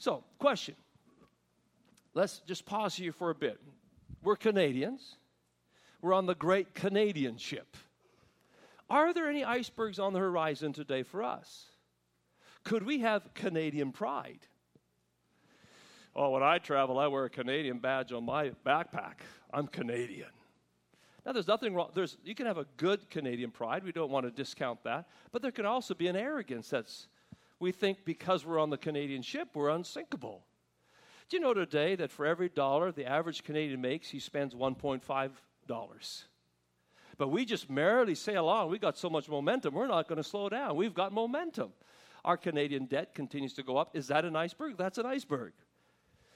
So, 0.00 0.24
question. 0.38 0.76
Let's 2.14 2.38
just 2.46 2.64
pause 2.64 2.96
here 2.96 3.12
for 3.12 3.28
a 3.28 3.34
bit. 3.34 3.60
We're 4.22 4.34
Canadians. 4.34 5.16
We're 6.00 6.14
on 6.14 6.24
the 6.24 6.34
great 6.34 6.74
Canadian 6.74 7.36
ship. 7.36 7.76
Are 8.88 9.12
there 9.12 9.28
any 9.28 9.44
icebergs 9.44 9.98
on 9.98 10.14
the 10.14 10.18
horizon 10.18 10.72
today 10.72 11.02
for 11.02 11.22
us? 11.22 11.66
Could 12.64 12.82
we 12.84 13.00
have 13.00 13.34
Canadian 13.34 13.92
pride? 13.92 14.40
Oh, 16.16 16.30
when 16.30 16.42
I 16.42 16.56
travel, 16.56 16.98
I 16.98 17.06
wear 17.06 17.26
a 17.26 17.30
Canadian 17.30 17.78
badge 17.78 18.10
on 18.10 18.24
my 18.24 18.52
backpack. 18.64 19.16
I'm 19.52 19.66
Canadian. 19.66 20.30
Now, 21.26 21.32
there's 21.32 21.46
nothing 21.46 21.74
wrong. 21.74 21.90
There's, 21.94 22.16
you 22.24 22.34
can 22.34 22.46
have 22.46 22.56
a 22.56 22.66
good 22.78 23.10
Canadian 23.10 23.50
pride. 23.50 23.84
We 23.84 23.92
don't 23.92 24.10
want 24.10 24.24
to 24.24 24.30
discount 24.30 24.82
that. 24.84 25.10
But 25.30 25.42
there 25.42 25.52
can 25.52 25.66
also 25.66 25.92
be 25.92 26.08
an 26.08 26.16
arrogance 26.16 26.70
that's 26.70 27.08
we 27.60 27.70
think 27.72 28.04
because 28.04 28.44
we're 28.44 28.58
on 28.58 28.70
the 28.70 28.78
Canadian 28.78 29.22
ship, 29.22 29.50
we're 29.54 29.68
unsinkable. 29.68 30.42
Do 31.28 31.36
you 31.36 31.42
know 31.42 31.54
today 31.54 31.94
that 31.94 32.10
for 32.10 32.26
every 32.26 32.48
dollar 32.48 32.90
the 32.90 33.06
average 33.06 33.44
Canadian 33.44 33.80
makes, 33.80 34.08
he 34.08 34.18
spends 34.18 34.54
$1.5? 34.54 35.30
But 37.18 37.28
we 37.28 37.44
just 37.44 37.70
merrily 37.70 38.14
sail 38.16 38.48
on. 38.48 38.70
We've 38.70 38.80
got 38.80 38.98
so 38.98 39.10
much 39.10 39.28
momentum, 39.28 39.74
we're 39.74 39.86
not 39.86 40.08
going 40.08 40.16
to 40.16 40.24
slow 40.28 40.48
down. 40.48 40.74
We've 40.74 40.94
got 40.94 41.12
momentum. 41.12 41.72
Our 42.24 42.36
Canadian 42.36 42.86
debt 42.86 43.14
continues 43.14 43.54
to 43.54 43.62
go 43.62 43.76
up. 43.76 43.94
Is 43.94 44.08
that 44.08 44.24
an 44.24 44.36
iceberg? 44.36 44.76
That's 44.76 44.98
an 44.98 45.06
iceberg. 45.06 45.52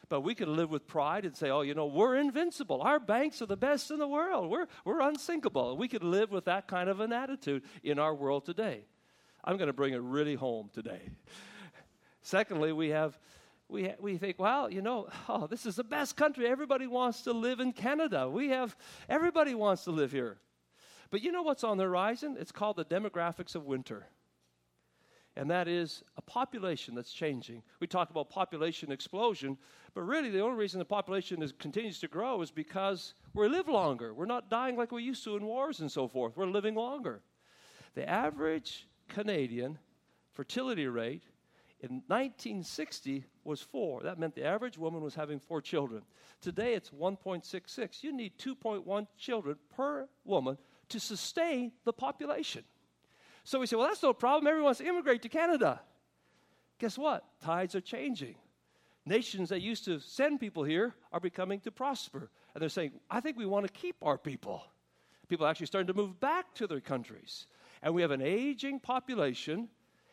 But 0.08 0.20
we 0.20 0.34
could 0.34 0.48
live 0.48 0.70
with 0.70 0.86
pride 0.86 1.24
and 1.24 1.36
say, 1.36 1.50
oh, 1.50 1.62
you 1.62 1.74
know, 1.74 1.86
we're 1.86 2.16
invincible. 2.16 2.82
Our 2.82 3.00
banks 3.00 3.40
are 3.42 3.46
the 3.46 3.56
best 3.56 3.90
in 3.90 3.98
the 3.98 4.06
world. 4.06 4.50
We're, 4.50 4.66
we're 4.84 5.00
unsinkable. 5.00 5.76
We 5.76 5.88
could 5.88 6.04
live 6.04 6.30
with 6.30 6.44
that 6.44 6.68
kind 6.68 6.88
of 6.88 7.00
an 7.00 7.12
attitude 7.12 7.64
in 7.82 7.98
our 7.98 8.14
world 8.14 8.44
today. 8.44 8.84
I'm 9.44 9.56
going 9.56 9.68
to 9.68 9.74
bring 9.74 9.92
it 9.92 10.00
really 10.00 10.34
home 10.34 10.70
today. 10.72 11.02
Secondly, 12.22 12.72
we 12.72 12.88
have 12.88 13.18
we, 13.68 13.92
we 13.98 14.18
think, 14.18 14.38
well, 14.38 14.70
you 14.70 14.82
know, 14.82 15.08
oh, 15.28 15.46
this 15.46 15.66
is 15.66 15.76
the 15.76 15.84
best 15.84 16.16
country. 16.16 16.46
Everybody 16.46 16.86
wants 16.86 17.22
to 17.22 17.32
live 17.32 17.60
in 17.60 17.72
Canada. 17.72 18.28
We 18.28 18.50
have, 18.50 18.76
everybody 19.08 19.54
wants 19.54 19.84
to 19.84 19.90
live 19.90 20.12
here. 20.12 20.38
But 21.10 21.22
you 21.22 21.32
know 21.32 21.42
what's 21.42 21.64
on 21.64 21.78
the 21.78 21.84
horizon? 21.84 22.36
It's 22.38 22.52
called 22.52 22.76
the 22.76 22.84
demographics 22.84 23.54
of 23.54 23.64
winter. 23.64 24.06
And 25.36 25.50
that 25.50 25.66
is 25.66 26.04
a 26.16 26.22
population 26.22 26.94
that's 26.94 27.12
changing. 27.12 27.62
We 27.80 27.86
talk 27.86 28.10
about 28.10 28.30
population 28.30 28.92
explosion, 28.92 29.58
but 29.94 30.02
really 30.02 30.30
the 30.30 30.40
only 30.40 30.56
reason 30.56 30.78
the 30.78 30.84
population 30.84 31.42
is, 31.42 31.52
continues 31.52 31.98
to 32.00 32.08
grow 32.08 32.40
is 32.42 32.50
because 32.52 33.14
we 33.32 33.48
live 33.48 33.68
longer. 33.68 34.14
We're 34.14 34.26
not 34.26 34.48
dying 34.48 34.76
like 34.76 34.92
we 34.92 35.02
used 35.02 35.24
to 35.24 35.36
in 35.36 35.44
wars 35.44 35.80
and 35.80 35.90
so 35.90 36.06
forth. 36.06 36.36
We're 36.36 36.46
living 36.46 36.76
longer. 36.76 37.22
The 37.94 38.08
average 38.08 38.86
Canadian 39.08 39.78
fertility 40.32 40.86
rate 40.86 41.22
in 41.80 42.02
1960 42.06 43.24
was 43.44 43.60
four. 43.60 44.02
That 44.02 44.18
meant 44.18 44.34
the 44.34 44.44
average 44.44 44.78
woman 44.78 45.02
was 45.02 45.14
having 45.14 45.38
four 45.38 45.60
children. 45.60 46.02
Today 46.40 46.74
it's 46.74 46.90
1.66. 46.90 48.02
You 48.02 48.12
need 48.12 48.38
2.1 48.38 49.06
children 49.18 49.56
per 49.76 50.08
woman 50.24 50.56
to 50.88 51.00
sustain 51.00 51.72
the 51.84 51.92
population. 51.92 52.64
So 53.44 53.60
we 53.60 53.66
say, 53.66 53.76
well, 53.76 53.86
that's 53.86 54.02
no 54.02 54.14
problem. 54.14 54.46
Everyone 54.46 54.64
wants 54.64 54.80
to 54.80 54.86
immigrate 54.86 55.22
to 55.22 55.28
Canada. 55.28 55.80
Guess 56.78 56.96
what? 56.96 57.24
Tides 57.42 57.74
are 57.74 57.80
changing. 57.80 58.36
Nations 59.06 59.50
that 59.50 59.60
used 59.60 59.84
to 59.84 60.00
send 60.00 60.40
people 60.40 60.64
here 60.64 60.94
are 61.12 61.20
becoming 61.20 61.60
to 61.60 61.70
prosper. 61.70 62.30
And 62.54 62.62
they're 62.62 62.70
saying, 62.70 62.92
I 63.10 63.20
think 63.20 63.36
we 63.36 63.44
want 63.44 63.66
to 63.66 63.72
keep 63.72 63.96
our 64.00 64.16
people. 64.16 64.64
People 65.28 65.46
are 65.46 65.50
actually 65.50 65.66
starting 65.66 65.88
to 65.88 65.94
move 65.94 66.18
back 66.20 66.54
to 66.54 66.66
their 66.66 66.80
countries 66.80 67.46
and 67.84 67.94
we 67.94 68.00
have 68.00 68.10
an 68.10 68.22
aging 68.22 68.80
population, 68.80 69.68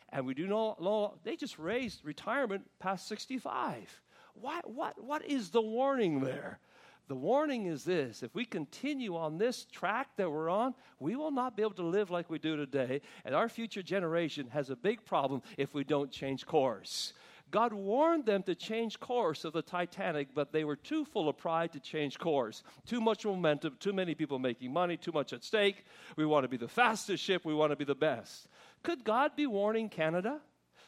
and 0.09 0.25
we 0.25 0.33
do 0.33 0.45
know 0.45 1.17
they 1.23 1.37
just 1.37 1.57
raised 1.57 2.03
retirement 2.03 2.69
past 2.79 3.07
65. 3.07 4.01
What, 4.33 4.69
what, 4.69 5.01
what 5.01 5.25
is 5.25 5.49
the 5.49 5.61
warning 5.61 6.19
there? 6.19 6.59
The 7.07 7.15
warning 7.15 7.65
is 7.65 7.85
this 7.85 8.23
if 8.23 8.35
we 8.35 8.43
continue 8.45 9.15
on 9.15 9.37
this 9.37 9.65
track 9.71 10.09
that 10.17 10.29
we're 10.29 10.49
on, 10.49 10.75
we 10.99 11.15
will 11.15 11.31
not 11.31 11.55
be 11.55 11.63
able 11.63 11.73
to 11.75 11.83
live 11.83 12.11
like 12.11 12.29
we 12.29 12.39
do 12.39 12.57
today, 12.57 13.01
and 13.23 13.33
our 13.33 13.47
future 13.47 13.81
generation 13.81 14.47
has 14.49 14.69
a 14.69 14.75
big 14.75 15.05
problem 15.05 15.41
if 15.57 15.73
we 15.73 15.85
don't 15.85 16.11
change 16.11 16.45
course. 16.45 17.13
God 17.51 17.73
warned 17.73 18.25
them 18.25 18.43
to 18.43 18.55
change 18.55 18.99
course 18.99 19.43
of 19.43 19.51
the 19.51 19.61
Titanic, 19.61 20.29
but 20.33 20.53
they 20.53 20.63
were 20.63 20.77
too 20.77 21.03
full 21.03 21.27
of 21.27 21.37
pride 21.37 21.73
to 21.73 21.79
change 21.79 22.17
course. 22.17 22.63
Too 22.87 23.01
much 23.01 23.25
momentum, 23.25 23.75
too 23.79 23.91
many 23.91 24.15
people 24.15 24.39
making 24.39 24.71
money, 24.71 24.95
too 24.95 25.11
much 25.11 25.33
at 25.33 25.43
stake. 25.43 25.85
We 26.15 26.25
want 26.25 26.45
to 26.45 26.47
be 26.47 26.57
the 26.57 26.69
fastest 26.69 27.23
ship, 27.23 27.43
we 27.43 27.53
want 27.53 27.71
to 27.71 27.75
be 27.75 27.83
the 27.83 27.93
best. 27.93 28.47
Could 28.83 29.03
God 29.03 29.35
be 29.35 29.47
warning 29.47 29.89
Canada? 29.89 30.39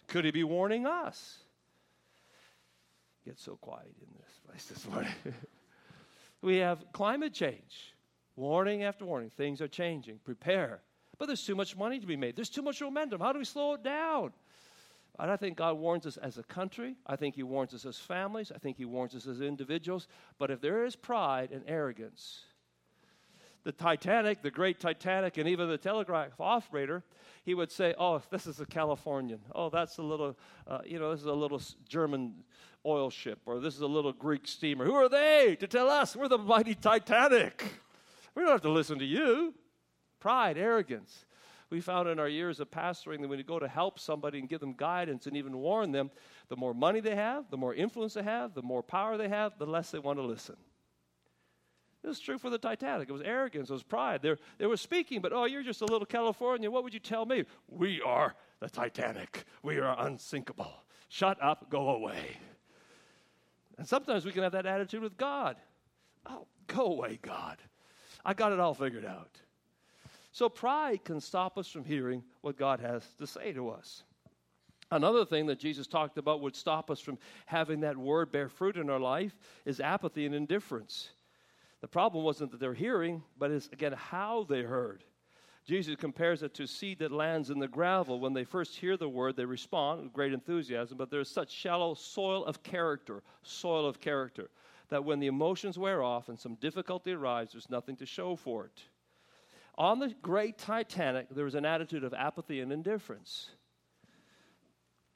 Could 0.07 0.23
He 0.23 0.31
be 0.31 0.45
warning 0.45 0.85
us? 0.85 1.37
Get 3.25 3.39
so 3.39 3.57
quiet 3.57 3.93
in 4.01 4.07
this 4.19 4.39
place 4.47 4.65
this 4.65 4.87
morning. 4.87 5.11
we 6.41 6.57
have 6.57 6.83
climate 6.93 7.33
change. 7.33 7.93
Warning 8.35 8.83
after 8.83 9.05
warning. 9.05 9.29
Things 9.29 9.61
are 9.61 9.67
changing. 9.67 10.19
Prepare. 10.23 10.81
But 11.19 11.27
there's 11.27 11.45
too 11.45 11.55
much 11.55 11.77
money 11.77 11.99
to 11.99 12.07
be 12.07 12.15
made. 12.15 12.35
There's 12.35 12.49
too 12.49 12.61
much 12.61 12.81
momentum. 12.81 13.21
How 13.21 13.31
do 13.31 13.39
we 13.39 13.45
slow 13.45 13.73
it 13.73 13.83
down? 13.83 14.33
And 15.19 15.29
I 15.29 15.37
think 15.37 15.57
God 15.57 15.77
warns 15.77 16.05
us 16.05 16.17
as 16.17 16.37
a 16.37 16.43
country. 16.43 16.95
I 17.05 17.15
think 17.15 17.35
He 17.35 17.43
warns 17.43 17.73
us 17.73 17.85
as 17.85 17.97
families. 17.97 18.51
I 18.53 18.57
think 18.57 18.77
He 18.77 18.85
warns 18.85 19.15
us 19.15 19.27
as 19.27 19.41
individuals. 19.41 20.07
But 20.39 20.49
if 20.49 20.59
there 20.59 20.85
is 20.85 20.95
pride 20.95 21.51
and 21.51 21.63
arrogance, 21.67 22.41
the 23.63 23.71
Titanic, 23.71 24.41
the 24.41 24.51
great 24.51 24.79
Titanic, 24.79 25.37
and 25.37 25.47
even 25.47 25.69
the 25.69 25.77
telegraph 25.77 26.39
operator, 26.39 27.03
he 27.45 27.53
would 27.53 27.71
say, 27.71 27.93
"Oh, 27.97 28.21
this 28.29 28.47
is 28.47 28.59
a 28.59 28.65
Californian. 28.65 29.39
Oh, 29.53 29.69
that's 29.69 29.97
a 29.99 30.01
little, 30.01 30.35
uh, 30.67 30.79
you 30.85 30.99
know, 30.99 31.11
this 31.11 31.21
is 31.21 31.27
a 31.27 31.33
little 31.33 31.61
German 31.87 32.43
oil 32.85 33.09
ship, 33.09 33.39
or 33.45 33.59
this 33.59 33.75
is 33.75 33.81
a 33.81 33.87
little 33.87 34.11
Greek 34.11 34.47
steamer. 34.47 34.83
Who 34.83 34.95
are 34.95 35.07
they 35.07 35.55
to 35.59 35.67
tell 35.67 35.89
us 35.89 36.15
we're 36.15 36.27
the 36.27 36.37
mighty 36.37 36.75
Titanic? 36.75 37.63
We 38.35 38.43
don't 38.43 38.51
have 38.51 38.61
to 38.61 38.69
listen 38.69 38.99
to 38.99 39.05
you." 39.05 39.53
Pride, 40.19 40.57
arrogance. 40.57 41.25
We 41.73 41.81
found 41.81 42.07
in 42.07 42.19
our 42.19 42.29
years 42.29 42.59
of 42.59 42.69
pastoring 42.69 43.21
that 43.21 43.27
when 43.27 43.39
you 43.39 43.43
go 43.43 43.57
to 43.57 43.67
help 43.67 43.97
somebody 43.97 44.37
and 44.37 44.47
give 44.47 44.59
them 44.59 44.73
guidance 44.73 45.25
and 45.25 45.35
even 45.35 45.57
warn 45.57 45.91
them, 45.91 46.11
the 46.47 46.55
more 46.55 46.71
money 46.71 46.99
they 46.99 47.15
have, 47.15 47.49
the 47.49 47.57
more 47.57 47.73
influence 47.73 48.13
they 48.13 48.21
have, 48.21 48.53
the 48.53 48.61
more 48.61 48.83
power 48.83 49.17
they 49.17 49.27
have, 49.27 49.57
the 49.57 49.65
less 49.65 49.89
they 49.89 49.97
want 49.97 50.19
to 50.19 50.23
listen. 50.23 50.55
This 52.03 52.17
is 52.17 52.21
true 52.21 52.37
for 52.37 52.51
the 52.51 52.59
Titanic. 52.59 53.09
It 53.09 53.11
was 53.11 53.23
arrogance, 53.23 53.71
it 53.71 53.73
was 53.73 53.81
pride. 53.81 54.21
They're, 54.21 54.37
they 54.59 54.67
were 54.67 54.77
speaking, 54.77 55.19
but 55.19 55.33
oh, 55.33 55.45
you're 55.45 55.63
just 55.63 55.81
a 55.81 55.85
little 55.85 56.05
Californian. 56.05 56.71
What 56.71 56.83
would 56.83 56.93
you 56.93 56.99
tell 56.99 57.25
me? 57.25 57.43
We 57.67 58.03
are 58.03 58.35
the 58.59 58.69
Titanic. 58.69 59.43
We 59.63 59.79
are 59.79 59.99
unsinkable. 60.05 60.71
Shut 61.09 61.41
up, 61.41 61.71
go 61.71 61.89
away. 61.89 62.37
And 63.79 63.87
sometimes 63.87 64.25
we 64.25 64.31
can 64.31 64.43
have 64.43 64.51
that 64.51 64.67
attitude 64.67 65.01
with 65.01 65.17
God. 65.17 65.55
Oh, 66.27 66.45
go 66.67 66.85
away, 66.85 67.17
God. 67.19 67.57
I 68.23 68.35
got 68.35 68.51
it 68.51 68.59
all 68.59 68.75
figured 68.75 69.05
out. 69.05 69.39
So 70.33 70.49
pride 70.49 71.05
can 71.05 71.21
stop 71.21 71.57
us 71.59 71.67
from 71.67 71.85
hearing 71.85 72.23
what 72.41 72.57
God 72.57 72.79
has 72.79 73.05
to 73.19 73.27
say 73.27 73.53
to 73.53 73.69
us. 73.69 74.03
Another 74.91 75.25
thing 75.25 75.45
that 75.45 75.59
Jesus 75.59 75.87
talked 75.87 76.17
about 76.17 76.41
would 76.41 76.55
stop 76.55 76.91
us 76.91 76.99
from 76.99 77.19
having 77.45 77.81
that 77.81 77.95
word 77.95 78.31
bear 78.31 78.49
fruit 78.49 78.75
in 78.75 78.89
our 78.89 78.99
life 78.99 79.37
is 79.65 79.79
apathy 79.79 80.25
and 80.25 80.33
indifference. 80.33 81.11
The 81.81 81.87
problem 81.87 82.23
wasn't 82.23 82.51
that 82.51 82.59
they're 82.59 82.73
hearing, 82.73 83.21
but 83.37 83.51
it's 83.51 83.67
again 83.67 83.93
how 83.93 84.45
they 84.49 84.63
heard. 84.63 85.03
Jesus 85.65 85.95
compares 85.95 86.43
it 86.43 86.53
to 86.55 86.67
seed 86.67 86.99
that 86.99 87.11
lands 87.11 87.49
in 87.49 87.59
the 87.59 87.67
gravel. 87.67 88.19
When 88.19 88.33
they 88.33 88.43
first 88.43 88.75
hear 88.75 88.97
the 88.97 89.07
word, 89.07 89.35
they 89.35 89.45
respond 89.45 90.01
with 90.01 90.13
great 90.13 90.33
enthusiasm, 90.33 90.97
but 90.97 91.09
there's 91.09 91.29
such 91.29 91.51
shallow 91.51 91.93
soil 91.93 92.43
of 92.45 92.63
character, 92.63 93.21
soil 93.43 93.85
of 93.85 94.01
character, 94.01 94.49
that 94.89 95.05
when 95.05 95.19
the 95.19 95.27
emotions 95.27 95.77
wear 95.77 96.03
off 96.03 96.27
and 96.27 96.39
some 96.39 96.55
difficulty 96.55 97.13
arrives, 97.13 97.53
there's 97.53 97.69
nothing 97.69 97.95
to 97.97 98.05
show 98.05 98.35
for 98.35 98.65
it. 98.65 98.81
On 99.75 99.99
the 99.99 100.13
great 100.21 100.57
Titanic, 100.57 101.27
there 101.29 101.45
was 101.45 101.55
an 101.55 101.65
attitude 101.65 102.03
of 102.03 102.13
apathy 102.13 102.59
and 102.59 102.71
indifference. 102.71 103.49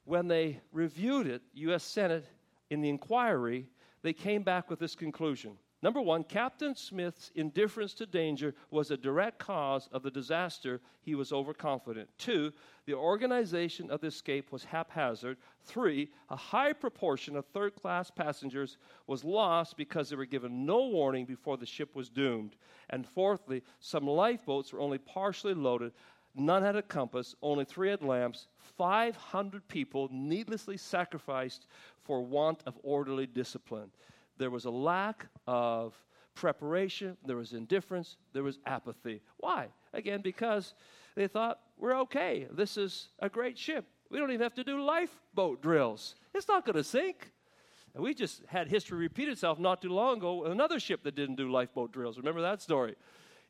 When 0.04 0.26
they 0.26 0.60
reviewed 0.72 1.26
it, 1.26 1.42
U.S. 1.54 1.84
Senate, 1.84 2.24
in 2.70 2.80
the 2.80 2.88
inquiry, 2.88 3.68
they 4.02 4.12
came 4.12 4.42
back 4.42 4.68
with 4.70 4.78
this 4.78 4.94
conclusion 4.94 5.58
Number 5.80 6.00
one, 6.00 6.24
Captain 6.24 6.74
Smith's 6.74 7.30
indifference 7.36 7.94
to 7.94 8.06
danger 8.06 8.54
was 8.70 8.90
a 8.90 8.96
direct 8.96 9.38
cause 9.38 9.88
of 9.92 10.02
the 10.02 10.10
disaster. 10.10 10.80
He 11.02 11.14
was 11.14 11.32
overconfident. 11.32 12.08
Two, 12.18 12.52
the 12.86 12.94
organization 12.94 13.88
of 13.88 14.00
the 14.00 14.08
escape 14.08 14.50
was 14.50 14.64
haphazard. 14.64 15.36
Three, 15.64 16.10
a 16.30 16.36
high 16.36 16.72
proportion 16.72 17.36
of 17.36 17.46
third 17.46 17.76
class 17.76 18.10
passengers 18.10 18.76
was 19.06 19.22
lost 19.22 19.76
because 19.76 20.10
they 20.10 20.16
were 20.16 20.24
given 20.24 20.66
no 20.66 20.88
warning 20.88 21.26
before 21.26 21.56
the 21.56 21.66
ship 21.66 21.94
was 21.94 22.08
doomed. 22.08 22.56
And 22.90 23.06
fourthly, 23.06 23.62
some 23.78 24.06
lifeboats 24.06 24.72
were 24.72 24.80
only 24.80 24.98
partially 24.98 25.54
loaded. 25.54 25.92
None 26.34 26.64
had 26.64 26.74
a 26.74 26.82
compass, 26.82 27.36
only 27.40 27.64
three 27.64 27.90
had 27.90 28.02
lamps. 28.02 28.48
500 28.76 29.68
people 29.68 30.08
needlessly 30.10 30.76
sacrificed 30.76 31.68
for 32.02 32.20
want 32.20 32.64
of 32.66 32.76
orderly 32.82 33.26
discipline. 33.26 33.92
There 34.38 34.50
was 34.50 34.64
a 34.64 34.70
lack 34.70 35.26
of 35.46 35.94
preparation, 36.34 37.16
there 37.26 37.36
was 37.36 37.52
indifference, 37.52 38.16
there 38.32 38.44
was 38.44 38.58
apathy. 38.64 39.20
Why? 39.38 39.68
Again, 39.92 40.20
because 40.22 40.74
they 41.16 41.26
thought, 41.26 41.58
we're 41.76 41.98
okay. 42.02 42.46
This 42.52 42.76
is 42.76 43.08
a 43.18 43.28
great 43.28 43.58
ship. 43.58 43.84
We 44.10 44.18
don't 44.18 44.30
even 44.30 44.42
have 44.42 44.54
to 44.54 44.64
do 44.64 44.82
lifeboat 44.82 45.60
drills. 45.60 46.14
It's 46.34 46.48
not 46.48 46.64
going 46.64 46.76
to 46.76 46.84
sink. 46.84 47.32
And 47.94 48.04
we 48.04 48.14
just 48.14 48.42
had 48.46 48.68
history 48.68 48.98
repeat 48.98 49.28
itself 49.28 49.58
not 49.58 49.82
too 49.82 49.88
long 49.88 50.18
ago 50.18 50.44
another 50.44 50.78
ship 50.78 51.02
that 51.02 51.16
didn't 51.16 51.36
do 51.36 51.50
lifeboat 51.50 51.92
drills. 51.92 52.16
Remember 52.16 52.42
that 52.42 52.62
story? 52.62 52.94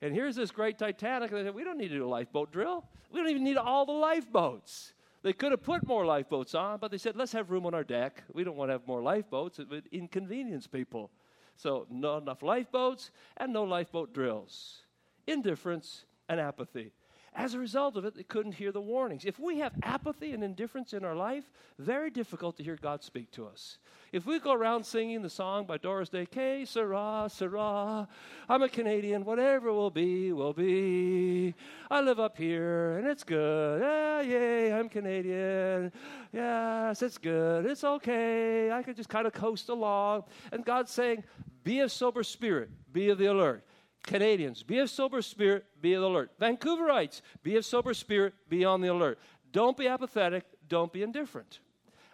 And 0.00 0.14
here's 0.14 0.36
this 0.36 0.50
great 0.50 0.78
Titanic. 0.78 1.30
And 1.30 1.40
they 1.40 1.44
said, 1.44 1.54
we 1.54 1.64
don't 1.64 1.76
need 1.76 1.88
to 1.88 1.96
do 1.96 2.06
a 2.06 2.08
lifeboat 2.08 2.52
drill. 2.52 2.84
We 3.12 3.20
don't 3.20 3.28
even 3.28 3.44
need 3.44 3.56
all 3.56 3.84
the 3.84 3.92
lifeboats. 3.92 4.94
They 5.22 5.32
could 5.32 5.50
have 5.50 5.62
put 5.62 5.86
more 5.86 6.06
lifeboats 6.06 6.54
on, 6.54 6.78
but 6.78 6.90
they 6.90 6.98
said, 6.98 7.16
let's 7.16 7.32
have 7.32 7.50
room 7.50 7.66
on 7.66 7.74
our 7.74 7.84
deck. 7.84 8.22
We 8.32 8.44
don't 8.44 8.56
want 8.56 8.68
to 8.68 8.74
have 8.74 8.86
more 8.86 9.02
lifeboats. 9.02 9.58
It 9.58 9.68
would 9.68 9.88
inconvenience 9.90 10.66
people. 10.66 11.10
So, 11.56 11.86
not 11.90 12.22
enough 12.22 12.42
lifeboats 12.42 13.10
and 13.36 13.52
no 13.52 13.64
lifeboat 13.64 14.14
drills. 14.14 14.82
Indifference 15.26 16.04
and 16.28 16.38
apathy. 16.38 16.92
As 17.34 17.54
a 17.54 17.58
result 17.58 17.96
of 17.96 18.04
it, 18.04 18.14
they 18.14 18.22
couldn't 18.22 18.52
hear 18.52 18.72
the 18.72 18.80
warnings. 18.80 19.24
If 19.24 19.38
we 19.38 19.58
have 19.58 19.72
apathy 19.82 20.32
and 20.32 20.42
indifference 20.42 20.92
in 20.92 21.04
our 21.04 21.14
life, 21.14 21.44
very 21.78 22.10
difficult 22.10 22.56
to 22.56 22.64
hear 22.64 22.76
God 22.80 23.02
speak 23.02 23.30
to 23.32 23.46
us. 23.46 23.78
If 24.10 24.24
we 24.24 24.38
go 24.38 24.54
around 24.54 24.84
singing 24.84 25.20
the 25.20 25.28
song 25.28 25.66
by 25.66 25.76
Doris 25.76 26.08
Day, 26.08 26.24
Que 26.24 26.64
sera, 26.64 27.28
sera, 27.30 28.08
I'm 28.48 28.62
a 28.62 28.68
Canadian, 28.68 29.24
whatever 29.24 29.70
will 29.72 29.90
be, 29.90 30.32
will 30.32 30.54
be. 30.54 31.54
I 31.90 32.00
live 32.00 32.18
up 32.18 32.38
here 32.38 32.96
and 32.96 33.06
it's 33.06 33.22
good. 33.22 33.82
Yeah, 33.82 34.22
yay, 34.22 34.72
I'm 34.72 34.88
Canadian. 34.88 35.92
Yes, 36.32 37.02
it's 37.02 37.18
good. 37.18 37.66
It's 37.66 37.84
okay. 37.84 38.72
I 38.72 38.82
could 38.82 38.96
just 38.96 39.10
kind 39.10 39.26
of 39.26 39.34
coast 39.34 39.68
along. 39.68 40.24
And 40.52 40.64
God's 40.64 40.90
saying, 40.90 41.24
be 41.62 41.80
of 41.80 41.92
sober 41.92 42.22
spirit, 42.22 42.70
be 42.92 43.10
of 43.10 43.18
the 43.18 43.26
alert. 43.26 43.62
Canadians, 44.08 44.62
be 44.62 44.78
of 44.78 44.88
sober 44.88 45.20
spirit, 45.20 45.66
be 45.82 45.92
alert. 45.92 46.30
Vancouverites, 46.40 47.20
be 47.42 47.56
of 47.56 47.64
sober 47.66 47.92
spirit, 47.92 48.32
be 48.48 48.64
on 48.64 48.80
the 48.80 48.88
alert. 48.88 49.18
Don't 49.52 49.76
be 49.76 49.86
apathetic, 49.86 50.44
don't 50.66 50.90
be 50.90 51.02
indifferent. 51.02 51.60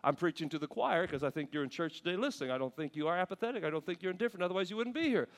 I'm 0.02 0.16
preaching 0.16 0.48
to 0.48 0.59
the 0.59 0.66
choir 0.66 1.02
because 1.07 1.22
I 1.22 1.30
think 1.30 1.50
you're 1.54 1.62
in 1.62 1.70
church 1.70 2.02
today 2.02 2.16
listening. 2.16 2.50
I 2.50 2.59
don't 2.59 2.74
think 2.74 2.96
you 2.96 3.07
are 3.07 3.16
apathetic. 3.16 3.62
I 3.62 3.70
don't 3.70 3.87
think 3.87 4.02
you're 4.02 4.11
indifferent. 4.11 4.42
Otherwise, 4.42 4.70
you 4.70 4.76
wouldn't 4.76 4.96
be 4.96 5.09
here. 5.09 5.28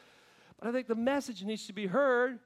But 0.58 0.68
I 0.68 0.72
think 0.72 0.86
the 0.86 0.94
message 0.94 1.44
needs 1.44 1.66
to 1.66 1.74
be 1.74 1.88
heard 1.88 2.38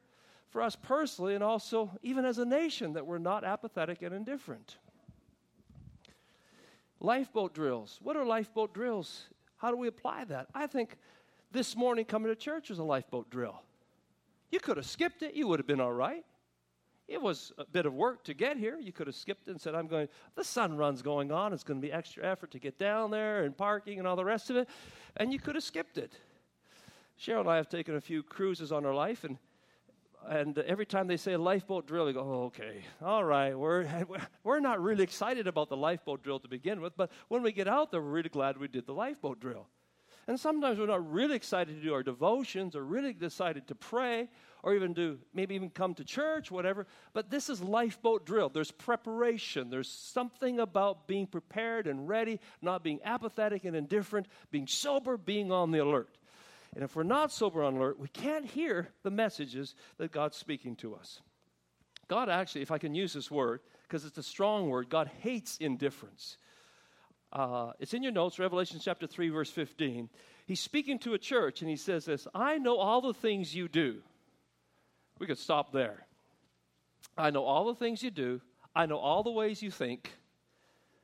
for 0.49 0.61
us 0.61 0.75
personally 0.75 1.37
and 1.37 1.45
also 1.45 1.93
even 2.03 2.25
as 2.25 2.39
a 2.39 2.45
nation 2.45 2.95
that 2.95 3.07
we're 3.07 3.19
not 3.19 3.45
apathetic 3.45 4.03
and 4.03 4.13
indifferent. 4.13 4.77
Lifeboat 6.99 7.55
drills. 7.55 8.01
What 8.03 8.17
are 8.17 8.27
lifeboat 8.27 8.75
drills? 8.75 9.27
How 9.59 9.71
do 9.71 9.77
we 9.77 9.87
apply 9.87 10.25
that? 10.25 10.49
I 10.53 10.67
think 10.67 10.97
this 11.53 11.77
morning 11.77 12.05
coming 12.05 12.29
to 12.29 12.37
church 12.37 12.71
was 12.71 12.81
a 12.81 12.85
lifeboat 12.85 13.31
drill. 13.31 13.63
You 14.51 14.61
could 14.61 14.77
have 14.77 14.87
skipped 14.87 15.23
it, 15.23 15.35
you 15.35 15.47
would 15.49 15.59
have 15.59 15.67
been 15.67 15.81
all 15.81 15.93
right. 15.93 16.25
It 17.09 17.21
was 17.21 17.53
a 17.59 17.65
bit 17.65 17.87
of 17.87 17.95
work 17.95 18.23
to 18.25 18.35
get 18.35 18.57
here. 18.57 18.79
You 18.79 18.93
could 18.93 19.09
have 19.09 19.17
skipped 19.17 19.49
it 19.49 19.51
and 19.51 19.61
said, 19.61 19.75
I'm 19.75 19.89
going, 19.89 20.07
the 20.37 20.45
sun 20.45 20.77
run's 20.77 21.03
going 21.03 21.33
on. 21.33 21.53
It's 21.53 21.65
going 21.65 21.81
to 21.81 21.85
be 21.85 21.93
extra 21.93 22.25
effort 22.25 22.53
to 22.53 22.61
get 22.61 22.79
down 22.79 23.11
there 23.11 23.43
and 23.43 23.57
parking 23.57 23.99
and 23.99 24.07
all 24.07 24.15
the 24.15 24.25
rest 24.25 24.49
of 24.49 24.55
it. 24.55 24.69
And 25.17 25.33
you 25.33 25.41
could 25.41 25.57
have 25.57 25.65
skipped 25.65 25.99
it. 25.99 26.13
Cheryl 27.19 27.41
and 27.41 27.51
I 27.51 27.57
have 27.57 27.69
taken 27.69 27.97
a 27.97 28.01
few 28.01 28.23
cruises 28.23 28.71
on 28.71 28.87
our 28.87 28.95
life, 28.95 29.25
and 29.25 29.39
and 30.29 30.59
every 30.59 30.87
time 30.87 31.07
they 31.07 31.17
say 31.17 31.37
lifeboat 31.37 31.87
drill, 31.87 32.07
we 32.07 32.13
go, 32.13 32.21
oh, 32.21 32.45
okay, 32.45 32.85
all 33.03 33.25
right, 33.25 33.59
we're, 33.59 33.87
we're 34.45 34.61
not 34.61 34.83
really 34.83 35.03
excited 35.03 35.47
about 35.47 35.69
the 35.69 35.77
lifeboat 35.77 36.23
drill 36.23 36.39
to 36.41 36.49
begin 36.49 36.81
with, 36.81 36.97
but 36.97 37.11
when 37.29 37.43
we 37.43 37.53
get 37.53 37.67
out 37.67 37.91
there, 37.91 38.03
we're 38.03 38.11
really 38.11 38.29
glad 38.29 38.59
we 38.59 38.69
did 38.69 38.87
the 38.87 38.93
lifeboat 38.93 39.41
drill. 39.41 39.67
And 40.31 40.39
sometimes 40.39 40.79
we're 40.79 40.87
not 40.87 41.11
really 41.11 41.35
excited 41.35 41.75
to 41.75 41.83
do 41.83 41.93
our 41.93 42.05
devotions 42.05 42.77
or 42.77 42.85
really 42.85 43.13
decided 43.13 43.67
to 43.67 43.75
pray 43.75 44.29
or 44.63 44.77
even 44.77 44.93
do, 44.93 45.19
maybe 45.35 45.57
even 45.57 45.71
come 45.71 45.93
to 45.95 46.05
church, 46.05 46.53
whatever. 46.53 46.87
But 47.13 47.31
this 47.31 47.51
is 47.51 47.61
lifeboat 47.61 48.27
drill. 48.27 48.49
There's 48.49 48.71
preparation. 48.71 49.71
There's 49.71 49.89
something 49.89 50.61
about 50.61 51.09
being 51.09 51.27
prepared 51.27 51.89
and 51.89 52.09
ready, 52.09 52.39
not 52.63 52.85
being 52.85 53.01
apathetic 53.05 53.65
and 53.65 53.75
indifferent, 53.75 54.29
being 54.53 54.69
sober, 54.69 55.17
being 55.17 55.51
on 55.51 55.73
the 55.73 55.81
alert. 55.81 56.17
And 56.77 56.85
if 56.85 56.95
we're 56.95 57.03
not 57.03 57.33
sober 57.33 57.65
on 57.65 57.77
alert, 57.77 57.99
we 57.99 58.07
can't 58.07 58.47
hear 58.47 58.89
the 59.03 59.11
messages 59.11 59.75
that 59.99 60.13
God's 60.13 60.37
speaking 60.37 60.77
to 60.77 60.95
us. 60.95 61.23
God 62.07 62.29
actually, 62.29 62.63
if 62.63 62.71
I 62.71 62.79
can 62.79 62.95
use 62.95 63.15
this 63.15 63.33
word, 63.33 63.63
because 63.83 64.05
it's 64.05 64.19
a 64.19 64.23
strong 64.23 64.69
word, 64.69 64.91
God 64.91 65.11
hates 65.23 65.57
indifference. 65.57 66.37
Uh, 67.33 67.73
it's 67.79 67.95
in 67.95 68.03
your 68.03 68.13
notes, 68.13 68.39
Revelation 68.39 68.81
chapter 68.83 69.07
3, 69.07 69.29
verse 69.29 69.51
15. 69.51 70.09
He's 70.47 70.61
speaking 70.61 70.99
to 71.01 71.15
a 71.15 71.19
church 71.19 71.61
and 71.61 71.71
he 71.71 71.77
says 71.77 72.05
this 72.05 72.27
I 72.35 72.59
know 72.59 72.77
all 72.77 73.01
the 73.01 73.15
things 73.15 73.55
you 73.55 73.69
do. 73.69 74.03
We 75.19 75.27
could 75.27 75.39
stop 75.39 75.73
there. 75.73 76.07
I 77.17 77.31
know 77.31 77.45
all 77.45 77.67
the 77.67 77.75
things 77.75 78.03
you 78.03 78.11
do. 78.11 78.41
I 78.75 78.87
know 78.87 78.99
all 78.99 79.23
the 79.23 79.31
ways 79.31 79.63
you 79.63 79.71
think. 79.71 80.11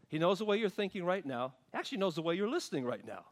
He 0.08 0.18
knows 0.18 0.38
the 0.38 0.44
way 0.44 0.56
you're 0.56 0.68
thinking 0.68 1.04
right 1.04 1.24
now. 1.24 1.54
He 1.72 1.78
actually 1.78 1.98
knows 1.98 2.14
the 2.14 2.22
way 2.22 2.34
you're 2.34 2.48
listening 2.48 2.84
right 2.84 3.04
now. 3.06 3.24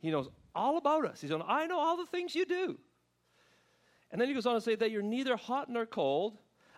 He 0.00 0.10
knows 0.10 0.28
all 0.54 0.76
about 0.76 1.06
us. 1.06 1.20
He's 1.20 1.30
going, 1.30 1.42
I 1.46 1.66
know 1.66 1.78
all 1.78 1.96
the 1.96 2.06
things 2.06 2.34
you 2.34 2.44
do. 2.44 2.78
And 4.10 4.20
then 4.20 4.28
he 4.28 4.34
goes 4.34 4.44
on 4.44 4.54
to 4.54 4.60
say 4.60 4.74
that 4.74 4.90
you're 4.90 5.02
neither 5.02 5.36
hot 5.36 5.70
nor 5.70 5.86
cold. 5.86 6.36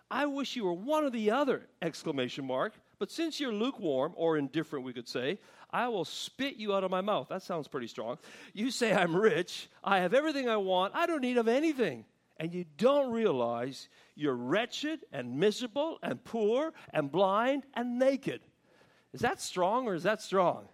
I 0.09 0.27
wish 0.27 0.55
you 0.55 0.65
were 0.65 0.73
one 0.73 1.03
or 1.03 1.09
the 1.09 1.31
other! 1.31 1.67
Exclamation 1.81 2.45
mark. 2.45 2.73
But 2.99 3.11
since 3.11 3.39
you're 3.39 3.53
lukewarm, 3.53 4.13
or 4.15 4.37
indifferent, 4.37 4.85
we 4.85 4.93
could 4.93 5.07
say, 5.07 5.39
I 5.71 5.87
will 5.87 6.05
spit 6.05 6.55
you 6.55 6.73
out 6.73 6.83
of 6.83 6.91
my 6.91 7.01
mouth. 7.01 7.27
That 7.29 7.43
sounds 7.43 7.67
pretty 7.67 7.87
strong. 7.87 8.17
You 8.53 8.71
say, 8.71 8.93
I'm 8.93 9.15
rich. 9.15 9.67
I 9.83 9.99
have 9.99 10.13
everything 10.13 10.47
I 10.47 10.57
want. 10.57 10.95
I 10.95 11.05
don't 11.05 11.21
need 11.21 11.37
of 11.37 11.47
anything. 11.47 12.05
And 12.37 12.53
you 12.53 12.65
don't 12.77 13.11
realize 13.11 13.89
you're 14.15 14.35
wretched 14.35 15.01
and 15.11 15.37
miserable 15.37 15.99
and 16.03 16.23
poor 16.23 16.73
and 16.93 17.11
blind 17.11 17.63
and 17.73 17.97
naked. 17.99 18.41
Is 19.13 19.21
that 19.21 19.41
strong 19.41 19.87
or 19.87 19.95
is 19.95 20.03
that 20.03 20.21
strong? 20.21 20.67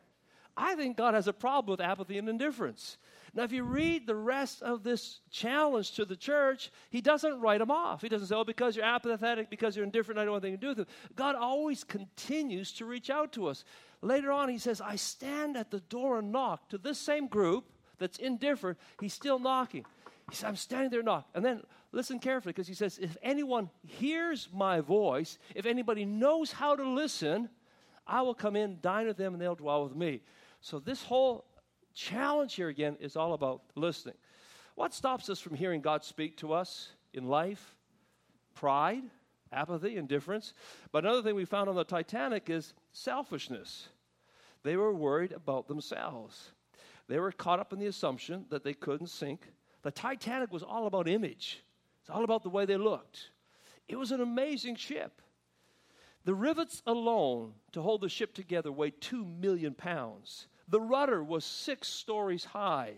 I 0.57 0.75
think 0.75 0.97
God 0.97 1.13
has 1.13 1.27
a 1.27 1.33
problem 1.33 1.71
with 1.71 1.81
apathy 1.81 2.17
and 2.17 2.27
indifference. 2.27 2.97
Now, 3.33 3.43
if 3.43 3.53
you 3.53 3.63
read 3.63 4.07
the 4.07 4.15
rest 4.15 4.61
of 4.61 4.83
this 4.83 5.21
challenge 5.29 5.93
to 5.93 6.03
the 6.03 6.17
church, 6.17 6.69
he 6.89 6.99
doesn't 6.99 7.39
write 7.39 7.59
them 7.59 7.71
off. 7.71 8.01
He 8.01 8.09
doesn't 8.09 8.27
say, 8.27 8.35
oh, 8.35 8.43
because 8.43 8.75
you're 8.75 8.83
apathetic, 8.83 9.49
because 9.49 9.75
you're 9.75 9.85
indifferent, 9.85 10.19
I 10.19 10.25
don't 10.25 10.33
want 10.33 10.43
anything 10.43 10.59
to 10.59 10.65
do 10.65 10.69
with 10.69 10.79
it. 10.79 11.15
God 11.15 11.35
always 11.35 11.85
continues 11.85 12.73
to 12.73 12.85
reach 12.85 13.09
out 13.09 13.31
to 13.33 13.47
us. 13.47 13.63
Later 14.01 14.33
on, 14.33 14.49
he 14.49 14.57
says, 14.57 14.81
I 14.81 14.97
stand 14.97 15.55
at 15.55 15.71
the 15.71 15.79
door 15.79 16.19
and 16.19 16.31
knock. 16.31 16.67
To 16.69 16.77
this 16.77 16.99
same 16.99 17.27
group 17.27 17.65
that's 17.99 18.17
indifferent, 18.17 18.77
he's 18.99 19.13
still 19.13 19.39
knocking. 19.39 19.85
He 20.29 20.35
says, 20.35 20.49
I'm 20.49 20.55
standing 20.57 20.89
there 20.89 21.03
knock. 21.03 21.29
And 21.33 21.45
then 21.45 21.61
listen 21.93 22.19
carefully 22.19 22.51
because 22.51 22.67
he 22.67 22.73
says, 22.73 22.97
if 22.97 23.15
anyone 23.23 23.69
hears 23.85 24.49
my 24.53 24.81
voice, 24.81 25.37
if 25.55 25.65
anybody 25.65 26.03
knows 26.03 26.51
how 26.51 26.75
to 26.75 26.83
listen, 26.83 27.49
I 28.05 28.23
will 28.23 28.33
come 28.33 28.57
in, 28.57 28.79
dine 28.81 29.07
with 29.07 29.17
them, 29.17 29.33
and 29.33 29.41
they'll 29.41 29.55
dwell 29.55 29.83
with 29.85 29.95
me. 29.95 30.21
So 30.59 30.79
this 30.79 31.03
whole 31.03 31.45
challenge 31.93 32.55
here 32.55 32.69
again 32.69 32.97
is 32.99 33.15
all 33.15 33.33
about 33.33 33.61
listening. 33.75 34.15
What 34.75 34.93
stops 34.93 35.29
us 35.29 35.39
from 35.39 35.55
hearing 35.55 35.81
God 35.81 36.03
speak 36.03 36.37
to 36.37 36.53
us 36.53 36.89
in 37.13 37.27
life? 37.27 37.75
Pride, 38.55 39.03
apathy, 39.51 39.97
indifference. 39.97 40.53
But 40.91 41.05
another 41.05 41.21
thing 41.21 41.35
we 41.35 41.45
found 41.45 41.69
on 41.69 41.75
the 41.75 41.83
Titanic 41.83 42.49
is 42.49 42.73
selfishness. 42.91 43.89
They 44.63 44.77
were 44.77 44.93
worried 44.93 45.31
about 45.31 45.67
themselves. 45.67 46.51
They 47.07 47.19
were 47.19 47.31
caught 47.31 47.59
up 47.59 47.73
in 47.73 47.79
the 47.79 47.87
assumption 47.87 48.45
that 48.49 48.63
they 48.63 48.73
couldn't 48.73 49.07
sink. 49.07 49.51
The 49.81 49.91
Titanic 49.91 50.53
was 50.53 50.63
all 50.63 50.87
about 50.87 51.09
image, 51.09 51.63
it's 52.01 52.09
all 52.09 52.23
about 52.23 52.43
the 52.43 52.49
way 52.49 52.65
they 52.65 52.77
looked. 52.77 53.31
It 53.87 53.97
was 53.97 54.11
an 54.11 54.21
amazing 54.21 54.75
ship. 54.75 55.21
The 56.23 56.35
rivets 56.35 56.83
alone 56.85 57.53
to 57.71 57.81
hold 57.81 58.01
the 58.01 58.09
ship 58.09 58.33
together 58.33 58.71
weighed 58.71 59.01
two 59.01 59.25
million 59.25 59.73
pounds. 59.73 60.47
The 60.71 60.81
rudder 60.81 61.21
was 61.21 61.43
six 61.43 61.89
stories 61.89 62.45
high. 62.45 62.93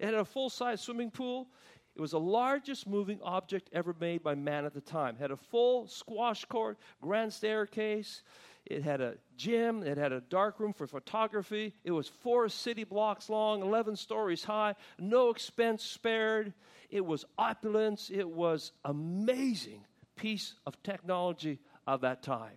It 0.00 0.06
had 0.06 0.14
a 0.14 0.24
full 0.24 0.48
size 0.48 0.80
swimming 0.80 1.10
pool. 1.10 1.48
It 1.94 2.00
was 2.00 2.12
the 2.12 2.20
largest 2.20 2.86
moving 2.86 3.20
object 3.22 3.68
ever 3.72 3.94
made 4.00 4.22
by 4.22 4.34
man 4.34 4.64
at 4.64 4.72
the 4.72 4.80
time. 4.80 5.16
It 5.16 5.20
had 5.20 5.30
a 5.30 5.36
full 5.36 5.88
squash 5.88 6.46
court, 6.46 6.78
grand 7.02 7.32
staircase. 7.32 8.22
It 8.64 8.82
had 8.82 9.02
a 9.02 9.16
gym. 9.36 9.82
It 9.82 9.98
had 9.98 10.12
a 10.12 10.22
dark 10.22 10.58
room 10.58 10.72
for 10.72 10.86
photography. 10.86 11.74
It 11.84 11.90
was 11.90 12.08
four 12.08 12.48
city 12.48 12.84
blocks 12.84 13.28
long, 13.28 13.60
11 13.60 13.96
stories 13.96 14.44
high, 14.44 14.74
no 14.98 15.28
expense 15.28 15.82
spared. 15.82 16.54
It 16.88 17.04
was 17.04 17.26
opulence. 17.36 18.10
It 18.10 18.28
was 18.28 18.72
amazing 18.86 19.84
piece 20.16 20.54
of 20.66 20.82
technology 20.82 21.58
of 21.86 22.00
that 22.00 22.22
time. 22.22 22.56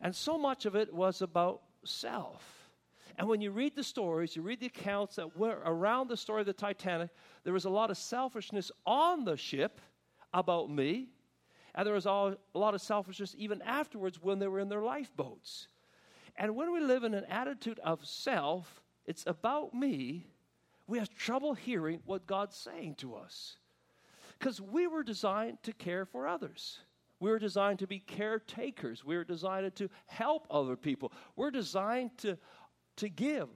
And 0.00 0.14
so 0.14 0.38
much 0.38 0.64
of 0.64 0.76
it 0.76 0.94
was 0.94 1.22
about 1.22 1.62
self. 1.84 2.59
And 3.18 3.28
when 3.28 3.40
you 3.40 3.50
read 3.50 3.74
the 3.74 3.84
stories, 3.84 4.34
you 4.36 4.42
read 4.42 4.60
the 4.60 4.66
accounts 4.66 5.16
that 5.16 5.36
were 5.36 5.60
around 5.64 6.08
the 6.08 6.16
story 6.16 6.40
of 6.40 6.46
the 6.46 6.52
Titanic, 6.52 7.10
there 7.44 7.52
was 7.52 7.64
a 7.64 7.70
lot 7.70 7.90
of 7.90 7.96
selfishness 7.96 8.70
on 8.86 9.24
the 9.24 9.36
ship 9.36 9.80
about 10.32 10.70
me. 10.70 11.08
And 11.74 11.86
there 11.86 11.94
was 11.94 12.06
a 12.06 12.36
lot 12.54 12.74
of 12.74 12.80
selfishness 12.80 13.34
even 13.38 13.62
afterwards 13.62 14.20
when 14.20 14.38
they 14.38 14.48
were 14.48 14.60
in 14.60 14.68
their 14.68 14.82
lifeboats. 14.82 15.68
And 16.36 16.56
when 16.56 16.72
we 16.72 16.80
live 16.80 17.04
in 17.04 17.14
an 17.14 17.24
attitude 17.26 17.78
of 17.80 18.04
self, 18.04 18.82
it's 19.06 19.24
about 19.26 19.74
me, 19.74 20.26
we 20.86 20.98
have 20.98 21.14
trouble 21.14 21.54
hearing 21.54 22.00
what 22.04 22.26
God's 22.26 22.56
saying 22.56 22.96
to 22.96 23.14
us. 23.14 23.56
Because 24.38 24.60
we 24.60 24.86
were 24.86 25.02
designed 25.02 25.62
to 25.62 25.72
care 25.72 26.04
for 26.04 26.26
others. 26.26 26.78
We 27.20 27.30
were 27.30 27.38
designed 27.38 27.78
to 27.80 27.86
be 27.86 27.98
caretakers. 27.98 29.04
We 29.04 29.16
were 29.16 29.24
designed 29.24 29.74
to 29.76 29.90
help 30.06 30.46
other 30.50 30.74
people. 30.76 31.12
We're 31.36 31.50
designed 31.50 32.16
to, 32.18 32.38
to 33.00 33.08
give. 33.08 33.48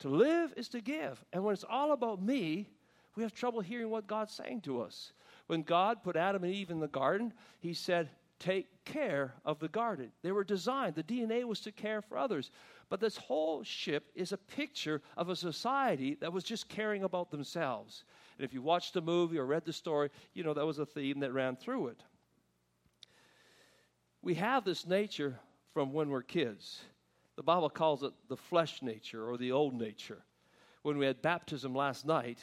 To 0.00 0.08
live 0.08 0.54
is 0.56 0.68
to 0.70 0.80
give. 0.80 1.22
And 1.32 1.44
when 1.44 1.52
it's 1.52 1.64
all 1.68 1.92
about 1.92 2.22
me, 2.22 2.68
we 3.16 3.22
have 3.22 3.34
trouble 3.34 3.60
hearing 3.60 3.90
what 3.90 4.06
God's 4.06 4.32
saying 4.32 4.62
to 4.62 4.80
us. 4.80 5.12
When 5.46 5.62
God 5.62 6.02
put 6.02 6.16
Adam 6.16 6.44
and 6.44 6.54
Eve 6.54 6.70
in 6.70 6.80
the 6.80 6.88
garden, 6.88 7.32
He 7.58 7.74
said, 7.74 8.08
Take 8.38 8.84
care 8.86 9.34
of 9.44 9.58
the 9.58 9.68
garden. 9.68 10.10
They 10.22 10.32
were 10.32 10.44
designed, 10.44 10.94
the 10.94 11.02
DNA 11.02 11.44
was 11.44 11.60
to 11.60 11.72
care 11.72 12.00
for 12.00 12.16
others. 12.16 12.50
But 12.88 12.98
this 12.98 13.18
whole 13.18 13.62
ship 13.62 14.10
is 14.14 14.32
a 14.32 14.38
picture 14.38 15.02
of 15.16 15.28
a 15.28 15.36
society 15.36 16.16
that 16.20 16.32
was 16.32 16.42
just 16.42 16.68
caring 16.68 17.04
about 17.04 17.30
themselves. 17.30 18.04
And 18.38 18.44
if 18.44 18.54
you 18.54 18.62
watched 18.62 18.94
the 18.94 19.02
movie 19.02 19.38
or 19.38 19.44
read 19.44 19.66
the 19.66 19.72
story, 19.72 20.08
you 20.32 20.42
know 20.42 20.54
that 20.54 20.64
was 20.64 20.78
a 20.78 20.86
theme 20.86 21.20
that 21.20 21.32
ran 21.32 21.56
through 21.56 21.88
it 21.88 22.02
we 24.22 24.34
have 24.34 24.64
this 24.64 24.86
nature 24.86 25.38
from 25.72 25.92
when 25.92 26.10
we're 26.10 26.22
kids. 26.22 26.80
The 27.40 27.44
Bible 27.44 27.70
calls 27.70 28.02
it 28.02 28.12
the 28.28 28.36
flesh 28.36 28.82
nature 28.82 29.26
or 29.26 29.38
the 29.38 29.50
old 29.50 29.72
nature. 29.72 30.18
When 30.82 30.98
we 30.98 31.06
had 31.06 31.22
baptism 31.22 31.74
last 31.74 32.04
night, 32.04 32.38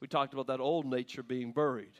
we 0.00 0.08
talked 0.08 0.32
about 0.32 0.46
that 0.46 0.58
old 0.58 0.86
nature 0.86 1.22
being 1.22 1.52
buried. 1.52 1.92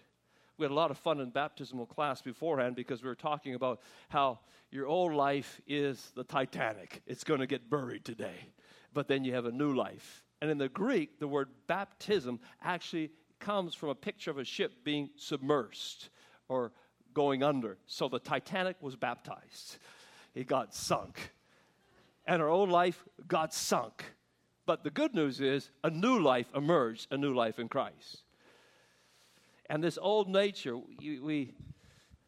We 0.57 0.65
had 0.65 0.71
a 0.71 0.75
lot 0.75 0.91
of 0.91 0.97
fun 0.97 1.21
in 1.21 1.29
baptismal 1.29 1.85
class 1.85 2.23
beforehand 2.23 2.75
because 2.75 3.03
we 3.03 3.11
were 3.11 3.15
talking 3.15 3.53
about 3.53 3.83
how 4.09 4.39
your 4.71 4.87
old 4.87 5.13
life 5.13 5.61
is 5.67 6.11
the 6.17 6.25
Titanic. 6.25 7.03
It's 7.07 7.23
going 7.23 7.41
to 7.41 7.47
get 7.47 7.69
buried 7.69 8.07
today. 8.07 8.49
But 8.95 9.09
then 9.09 9.25
you 9.25 9.35
have 9.35 9.45
a 9.45 9.53
new 9.53 9.75
life. 9.75 10.25
And 10.41 10.51
in 10.51 10.57
the 10.57 10.71
Greek, 10.71 11.19
the 11.19 11.29
word 11.29 11.51
baptism 11.67 12.41
actually 12.63 13.11
comes 13.41 13.75
from 13.75 13.91
a 13.91 13.95
picture 13.95 14.31
of 14.31 14.39
a 14.39 14.45
ship 14.45 14.85
being 14.85 15.11
submersed 15.19 16.09
or 16.49 16.73
going 17.13 17.43
under. 17.43 17.77
So 17.85 18.09
the 18.09 18.19
Titanic 18.19 18.77
was 18.81 18.97
baptized, 18.97 19.77
it 20.35 20.47
got 20.47 20.75
sunk. 20.75 21.33
And 22.29 22.43
our 22.43 22.49
old 22.49 22.69
life 22.69 23.03
got 23.27 23.55
sunk. 23.55 24.05
But 24.67 24.85
the 24.85 24.91
good 24.91 25.14
news 25.14 25.41
is 25.41 25.71
a 25.83 25.88
new 25.88 26.21
life 26.21 26.47
emerged, 26.55 27.09
a 27.11 27.17
new 27.17 27.33
life 27.33 27.59
in 27.59 27.69
Christ. 27.69 28.23
And 29.71 29.83
this 29.83 29.99
old 30.01 30.29
nature, 30.29 30.77
we, 30.77 31.19
we, 31.21 31.55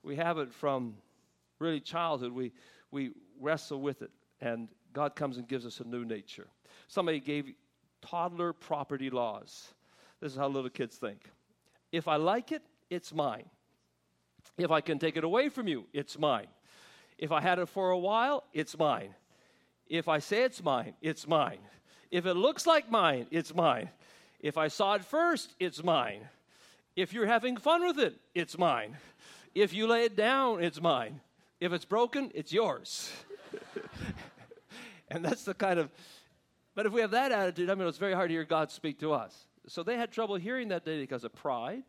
we 0.02 0.16
have 0.16 0.38
it 0.38 0.54
from 0.54 0.94
really 1.58 1.80
childhood. 1.80 2.32
We, 2.32 2.52
we 2.90 3.10
wrestle 3.38 3.82
with 3.82 4.00
it, 4.00 4.10
and 4.40 4.68
God 4.94 5.14
comes 5.14 5.36
and 5.36 5.46
gives 5.46 5.66
us 5.66 5.80
a 5.80 5.84
new 5.84 6.06
nature. 6.06 6.46
Somebody 6.88 7.20
gave 7.20 7.52
toddler 8.00 8.54
property 8.54 9.10
laws. 9.10 9.74
This 10.22 10.32
is 10.32 10.38
how 10.38 10.48
little 10.48 10.70
kids 10.70 10.96
think. 10.96 11.30
If 11.92 12.08
I 12.08 12.16
like 12.16 12.52
it, 12.52 12.62
it's 12.88 13.12
mine. 13.12 13.50
If 14.56 14.70
I 14.70 14.80
can 14.80 14.98
take 14.98 15.18
it 15.18 15.24
away 15.24 15.50
from 15.50 15.68
you, 15.68 15.86
it's 15.92 16.18
mine. 16.18 16.48
If 17.18 17.32
I 17.32 17.42
had 17.42 17.58
it 17.58 17.68
for 17.68 17.90
a 17.90 17.98
while, 17.98 18.44
it's 18.54 18.78
mine. 18.78 19.14
If 19.90 20.06
I 20.06 20.20
say 20.20 20.44
it's 20.44 20.62
mine, 20.62 20.94
it's 21.02 21.26
mine. 21.26 21.58
If 22.12 22.24
it 22.24 22.34
looks 22.34 22.64
like 22.64 22.90
mine, 22.90 23.26
it's 23.32 23.52
mine. 23.52 23.90
If 24.38 24.56
I 24.56 24.68
saw 24.68 24.94
it 24.94 25.04
first, 25.04 25.52
it's 25.58 25.82
mine. 25.82 26.28
If 26.94 27.12
you're 27.12 27.26
having 27.26 27.56
fun 27.56 27.84
with 27.84 27.98
it, 27.98 28.14
it's 28.32 28.56
mine. 28.56 28.96
If 29.52 29.74
you 29.74 29.88
lay 29.88 30.04
it 30.04 30.16
down, 30.16 30.62
it's 30.62 30.80
mine. 30.80 31.20
If 31.60 31.72
it's 31.72 31.84
broken, 31.84 32.30
it's 32.34 32.52
yours. 32.52 33.10
and 35.08 35.24
that's 35.24 35.44
the 35.44 35.54
kind 35.54 35.80
of, 35.80 35.90
but 36.76 36.86
if 36.86 36.92
we 36.92 37.00
have 37.00 37.10
that 37.10 37.32
attitude, 37.32 37.68
I 37.68 37.74
mean, 37.74 37.88
it's 37.88 37.98
very 37.98 38.14
hard 38.14 38.28
to 38.30 38.34
hear 38.34 38.44
God 38.44 38.70
speak 38.70 39.00
to 39.00 39.12
us. 39.12 39.46
So 39.66 39.82
they 39.82 39.96
had 39.96 40.12
trouble 40.12 40.36
hearing 40.36 40.68
that 40.68 40.84
day 40.84 41.00
because 41.00 41.24
of 41.24 41.34
pride 41.34 41.82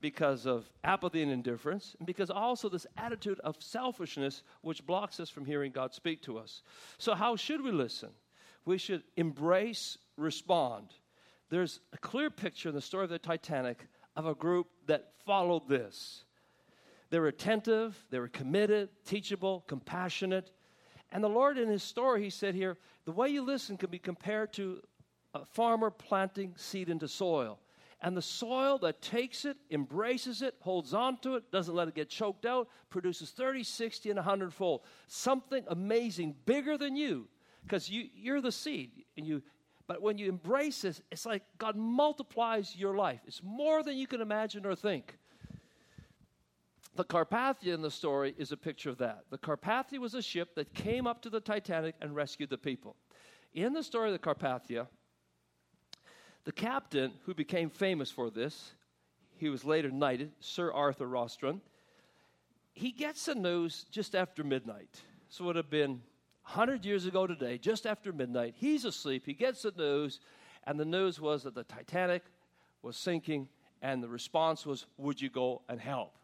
because 0.00 0.46
of 0.46 0.70
apathy 0.84 1.22
and 1.22 1.30
indifference, 1.30 1.94
and 1.98 2.06
because 2.06 2.30
also 2.30 2.68
this 2.68 2.86
attitude 2.96 3.40
of 3.40 3.56
selfishness 3.60 4.42
which 4.62 4.84
blocks 4.86 5.20
us 5.20 5.28
from 5.30 5.44
hearing 5.44 5.72
God 5.72 5.92
speak 5.92 6.22
to 6.22 6.38
us. 6.38 6.62
So, 6.98 7.14
how 7.14 7.36
should 7.36 7.62
we 7.62 7.70
listen? 7.70 8.10
We 8.64 8.78
should 8.78 9.02
embrace, 9.16 9.98
respond. 10.16 10.88
There's 11.50 11.80
a 11.92 11.98
clear 11.98 12.30
picture 12.30 12.68
in 12.68 12.74
the 12.74 12.80
story 12.80 13.04
of 13.04 13.10
the 13.10 13.18
Titanic 13.18 13.86
of 14.16 14.26
a 14.26 14.34
group 14.34 14.68
that 14.86 15.12
followed 15.24 15.68
this. 15.68 16.24
They 17.10 17.18
were 17.18 17.28
attentive, 17.28 17.98
they 18.10 18.20
were 18.20 18.28
committed, 18.28 18.88
teachable, 19.04 19.64
compassionate. 19.66 20.52
And 21.10 21.24
the 21.24 21.28
Lord, 21.28 21.58
in 21.58 21.68
His 21.68 21.82
story, 21.82 22.22
He 22.22 22.30
said 22.30 22.54
here, 22.54 22.76
the 23.04 23.12
way 23.12 23.28
you 23.28 23.42
listen 23.42 23.76
can 23.76 23.90
be 23.90 23.98
compared 23.98 24.52
to 24.54 24.80
a 25.34 25.44
farmer 25.44 25.90
planting 25.90 26.54
seed 26.56 26.88
into 26.88 27.08
soil. 27.08 27.58
And 28.02 28.16
the 28.16 28.22
soil 28.22 28.78
that 28.78 29.02
takes 29.02 29.44
it, 29.44 29.58
embraces 29.70 30.40
it, 30.40 30.54
holds 30.60 30.94
on 30.94 31.18
to 31.18 31.36
it, 31.36 31.52
doesn't 31.52 31.74
let 31.74 31.86
it 31.86 31.94
get 31.94 32.08
choked 32.08 32.46
out, 32.46 32.68
produces 32.88 33.30
30, 33.30 33.62
60, 33.62 34.10
and 34.10 34.16
100 34.16 34.54
fold. 34.54 34.82
Something 35.06 35.64
amazing, 35.68 36.34
bigger 36.46 36.78
than 36.78 36.96
you, 36.96 37.28
because 37.62 37.90
you, 37.90 38.08
you're 38.14 38.40
the 38.40 38.52
seed. 38.52 38.90
And 39.18 39.26
you, 39.26 39.42
But 39.86 40.00
when 40.00 40.16
you 40.16 40.30
embrace 40.30 40.80
this, 40.80 41.02
it's 41.12 41.26
like 41.26 41.42
God 41.58 41.76
multiplies 41.76 42.74
your 42.74 42.96
life. 42.96 43.20
It's 43.26 43.42
more 43.42 43.82
than 43.82 43.98
you 43.98 44.06
can 44.06 44.22
imagine 44.22 44.64
or 44.64 44.74
think. 44.74 45.18
The 46.96 47.04
Carpathia 47.04 47.74
in 47.74 47.82
the 47.82 47.90
story 47.90 48.34
is 48.38 48.50
a 48.50 48.56
picture 48.56 48.90
of 48.90 48.98
that. 48.98 49.24
The 49.30 49.38
Carpathia 49.38 49.98
was 49.98 50.14
a 50.14 50.22
ship 50.22 50.54
that 50.54 50.72
came 50.74 51.06
up 51.06 51.20
to 51.22 51.30
the 51.30 51.40
Titanic 51.40 51.96
and 52.00 52.16
rescued 52.16 52.50
the 52.50 52.58
people. 52.58 52.96
In 53.52 53.72
the 53.74 53.82
story 53.82 54.12
of 54.12 54.12
the 54.12 54.18
Carpathia, 54.18 54.86
the 56.44 56.52
captain, 56.52 57.12
who 57.26 57.34
became 57.34 57.70
famous 57.70 58.10
for 58.10 58.30
this, 58.30 58.72
he 59.36 59.48
was 59.48 59.64
later 59.64 59.90
knighted, 59.90 60.32
Sir 60.40 60.72
Arthur 60.72 61.06
Rostron, 61.06 61.60
he 62.72 62.92
gets 62.92 63.26
the 63.26 63.34
news 63.34 63.86
just 63.90 64.14
after 64.14 64.44
midnight. 64.44 65.02
So 65.28 65.44
it 65.44 65.46
would 65.48 65.56
have 65.56 65.70
been 65.70 66.02
100 66.44 66.84
years 66.84 67.06
ago 67.06 67.26
today, 67.26 67.58
just 67.58 67.86
after 67.86 68.12
midnight. 68.12 68.54
He's 68.56 68.84
asleep. 68.84 69.24
He 69.26 69.34
gets 69.34 69.62
the 69.62 69.72
news, 69.76 70.20
and 70.64 70.78
the 70.78 70.84
news 70.84 71.20
was 71.20 71.42
that 71.44 71.54
the 71.54 71.64
Titanic 71.64 72.22
was 72.82 72.96
sinking, 72.96 73.48
and 73.82 74.02
the 74.02 74.08
response 74.08 74.66
was, 74.66 74.86
Would 74.98 75.20
you 75.20 75.30
go 75.30 75.62
and 75.68 75.80
help? 75.80 76.14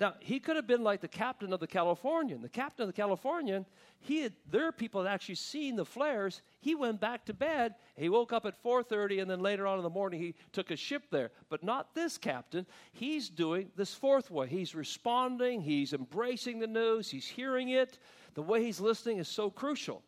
Now, 0.00 0.14
he 0.18 0.40
could 0.40 0.56
have 0.56 0.66
been 0.66 0.82
like 0.82 1.00
the 1.00 1.08
captain 1.08 1.52
of 1.52 1.60
the 1.60 1.66
Californian. 1.66 2.42
The 2.42 2.48
captain 2.48 2.82
of 2.82 2.88
the 2.88 3.00
Californian, 3.00 3.64
he 4.00 4.22
had, 4.22 4.32
there 4.50 4.66
are 4.66 4.72
people 4.72 5.02
that 5.02 5.12
actually 5.12 5.36
seen 5.36 5.76
the 5.76 5.84
flares. 5.84 6.42
He 6.60 6.74
went 6.74 7.00
back 7.00 7.24
to 7.26 7.34
bed. 7.34 7.76
He 7.96 8.08
woke 8.08 8.32
up 8.32 8.44
at 8.44 8.60
4.30, 8.62 9.22
and 9.22 9.30
then 9.30 9.40
later 9.40 9.66
on 9.66 9.78
in 9.78 9.84
the 9.84 9.90
morning, 9.90 10.20
he 10.20 10.34
took 10.52 10.72
a 10.72 10.76
ship 10.76 11.04
there. 11.10 11.30
But 11.48 11.62
not 11.62 11.94
this 11.94 12.18
captain. 12.18 12.66
He's 12.92 13.28
doing 13.28 13.70
this 13.76 13.94
fourth 13.94 14.30
way. 14.30 14.48
He's 14.48 14.74
responding. 14.74 15.60
He's 15.60 15.92
embracing 15.92 16.58
the 16.58 16.66
news. 16.66 17.08
He's 17.08 17.26
hearing 17.26 17.68
it. 17.68 17.98
The 18.34 18.42
way 18.42 18.64
he's 18.64 18.80
listening 18.80 19.18
is 19.18 19.28
so 19.28 19.48
crucial. 19.48 20.02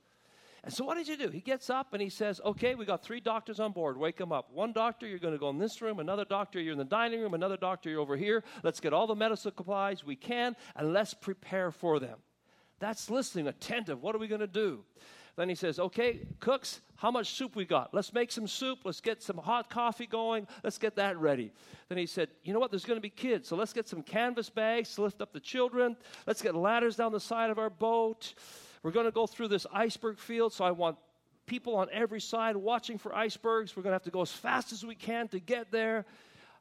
And 0.67 0.75
so, 0.75 0.85
what 0.85 0.97
did 0.97 1.07
you 1.07 1.17
do? 1.17 1.31
He 1.31 1.39
gets 1.41 1.71
up 1.71 1.93
and 1.93 2.03
he 2.03 2.09
says, 2.09 2.41
Okay, 2.45 2.75
we 2.75 2.85
got 2.85 3.01
three 3.01 3.21
doctors 3.21 3.61
on 3.61 3.71
board. 3.71 3.97
Wake 3.97 4.17
them 4.17 4.33
up. 4.33 4.51
One 4.53 4.73
doctor, 4.73 5.07
you're 5.07 5.21
going 5.21 5.33
to 5.33 5.39
go 5.39 5.49
in 5.49 5.59
this 5.59 5.81
room. 5.81 6.01
Another 6.01 6.25
doctor, 6.25 6.61
you're 6.61 6.73
in 6.73 6.79
the 6.79 6.85
dining 6.85 7.21
room. 7.21 7.35
Another 7.35 7.57
doctor, 7.57 7.89
you're 7.89 8.01
over 8.01 8.17
here. 8.17 8.43
Let's 8.65 8.81
get 8.81 8.93
all 8.93 9.07
the 9.07 9.15
medical 9.15 9.37
supplies 9.37 10.03
we 10.03 10.17
can 10.17 10.57
and 10.75 10.93
let's 10.93 11.15
prepare 11.15 11.71
for 11.71 12.01
them. 12.01 12.19
That's 12.81 13.09
listening, 13.09 13.47
attentive. 13.47 14.03
What 14.03 14.17
are 14.17 14.19
we 14.19 14.27
going 14.27 14.41
to 14.41 14.49
do? 14.49 14.83
Then 15.37 15.49
he 15.49 15.55
says, 15.55 15.79
Okay, 15.79 16.27
cooks, 16.41 16.81
how 16.97 17.13
much 17.13 17.35
soup 17.35 17.55
we 17.55 17.65
got? 17.65 17.95
Let's 17.95 18.13
make 18.13 18.33
some 18.33 18.49
soup. 18.49 18.81
Let's 18.85 19.01
get 19.01 19.23
some 19.23 19.37
hot 19.37 19.71
coffee 19.71 20.09
going. 20.09 20.49
Let's 20.65 20.79
get 20.79 20.97
that 20.97 21.17
ready. 21.17 21.53
Then 21.89 21.99
he 21.99 22.07
said, 22.07 22.29
You 22.43 22.53
know 22.53 22.59
what? 22.59 22.73
There's 22.73 22.85
going 22.85 22.99
to 22.99 23.01
be 23.01 23.09
kids. 23.09 23.47
So 23.49 23.55
let's 23.55 23.73
get 23.73 23.87
some 23.87 24.03
canvas 24.03 24.51
bags 24.51 24.97
to 24.97 25.03
lift 25.03 25.23
up 25.23 25.33
the 25.33 25.39
children. 25.39 25.97
Let's 26.27 26.43
get 26.43 26.57
ladders 26.57 26.97
down 26.97 27.13
the 27.13 27.21
side 27.21 27.51
of 27.51 27.59
our 27.61 27.71
boat. 27.71 28.35
We're 28.87 28.92
going 28.92 29.07
to 29.07 29.11
go 29.11 29.27
through 29.27 29.49
this 29.49 29.66
iceberg 29.72 30.16
field, 30.16 30.53
so 30.53 30.64
I 30.64 30.70
want 30.70 30.96
people 31.46 31.75
on 31.75 31.88
every 31.90 32.20
side 32.20 32.55
watching 32.57 32.99
for 32.99 33.12
icebergs. 33.12 33.77
We're 33.77 33.83
going 33.83 33.90
to 33.90 33.96
have 33.96 34.05
to 34.05 34.12
go 34.12 34.22
as 34.22 34.31
fast 34.31 34.70
as 34.70 34.87
we 34.87 34.94
can 34.94 35.27
to 35.31 35.40
get 35.40 35.72
there. 35.72 36.07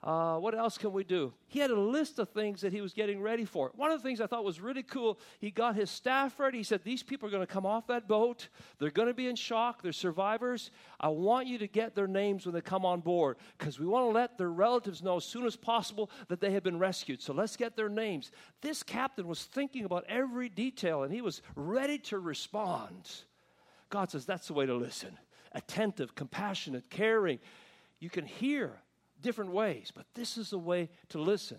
Uh, 0.06 0.38
what 0.38 0.54
else 0.54 0.78
can 0.78 0.94
we 0.94 1.04
do? 1.04 1.34
He 1.48 1.58
had 1.58 1.72
a 1.72 1.80
list 1.80 2.20
of 2.20 2.30
things 2.30 2.62
that 2.62 2.72
he 2.72 2.80
was 2.80 2.94
getting 2.94 3.20
ready 3.20 3.44
for. 3.44 3.72
One 3.76 3.90
of 3.90 4.00
the 4.00 4.08
things 4.08 4.22
I 4.22 4.28
thought 4.28 4.46
was 4.46 4.62
really 4.62 4.84
cool, 4.84 5.20
he 5.40 5.50
got 5.50 5.76
his 5.76 5.90
staff 5.90 6.40
ready. 6.40 6.60
He 6.60 6.64
said, 6.64 6.84
These 6.84 7.02
people 7.02 7.28
are 7.28 7.32
going 7.32 7.42
to 7.46 7.52
come 7.52 7.66
off 7.66 7.88
that 7.88 8.08
boat. 8.08 8.50
They're 8.78 8.92
going 8.92 9.08
to 9.08 9.16
be 9.16 9.28
in 9.28 9.36
shock. 9.36 9.82
They're 9.82 9.92
survivors. 9.92 10.70
I 11.00 11.08
want 11.08 11.48
you 11.48 11.58
to 11.58 11.68
get 11.68 11.96
their 11.96 12.06
names 12.06 12.46
when 12.46 12.54
they 12.54 12.62
come 12.62 12.86
on 12.86 13.00
board 13.00 13.38
because 13.58 13.80
we 13.80 13.88
want 13.88 14.06
to 14.06 14.12
let 14.12 14.38
their 14.38 14.52
relatives 14.52 15.02
know 15.02 15.18
as 15.18 15.26
soon 15.26 15.44
as 15.48 15.56
possible 15.56 16.12
that 16.28 16.40
they 16.40 16.52
have 16.52 16.62
been 16.62 16.78
rescued. 16.78 17.24
So 17.24 17.34
let's 17.34 17.58
get 17.58 17.76
their 17.76 17.90
names. 17.90 18.32
This 18.62 18.84
captain 18.84 19.28
was 19.28 19.46
thinking 19.46 19.86
about 19.86 20.06
every 20.08 20.50
detail 20.50 21.02
and 21.02 21.12
he 21.12 21.22
was 21.22 21.42
ready 21.56 21.98
to 21.98 22.20
respond. 22.20 23.10
God 23.90 24.12
says, 24.12 24.28
That's 24.28 24.48
the 24.48 24.54
way 24.54 24.68
to 24.68 24.76
listen 24.76 25.18
attentive, 25.52 26.14
compassionate, 26.14 26.92
caring. 26.92 27.40
You 28.00 28.12
can 28.12 28.26
hear 28.26 28.82
different 29.26 29.52
ways, 29.52 29.92
but 29.94 30.06
this 30.14 30.38
is 30.38 30.52
the 30.52 30.60
way 30.60 30.88
to 31.10 31.20
listen. 31.20 31.58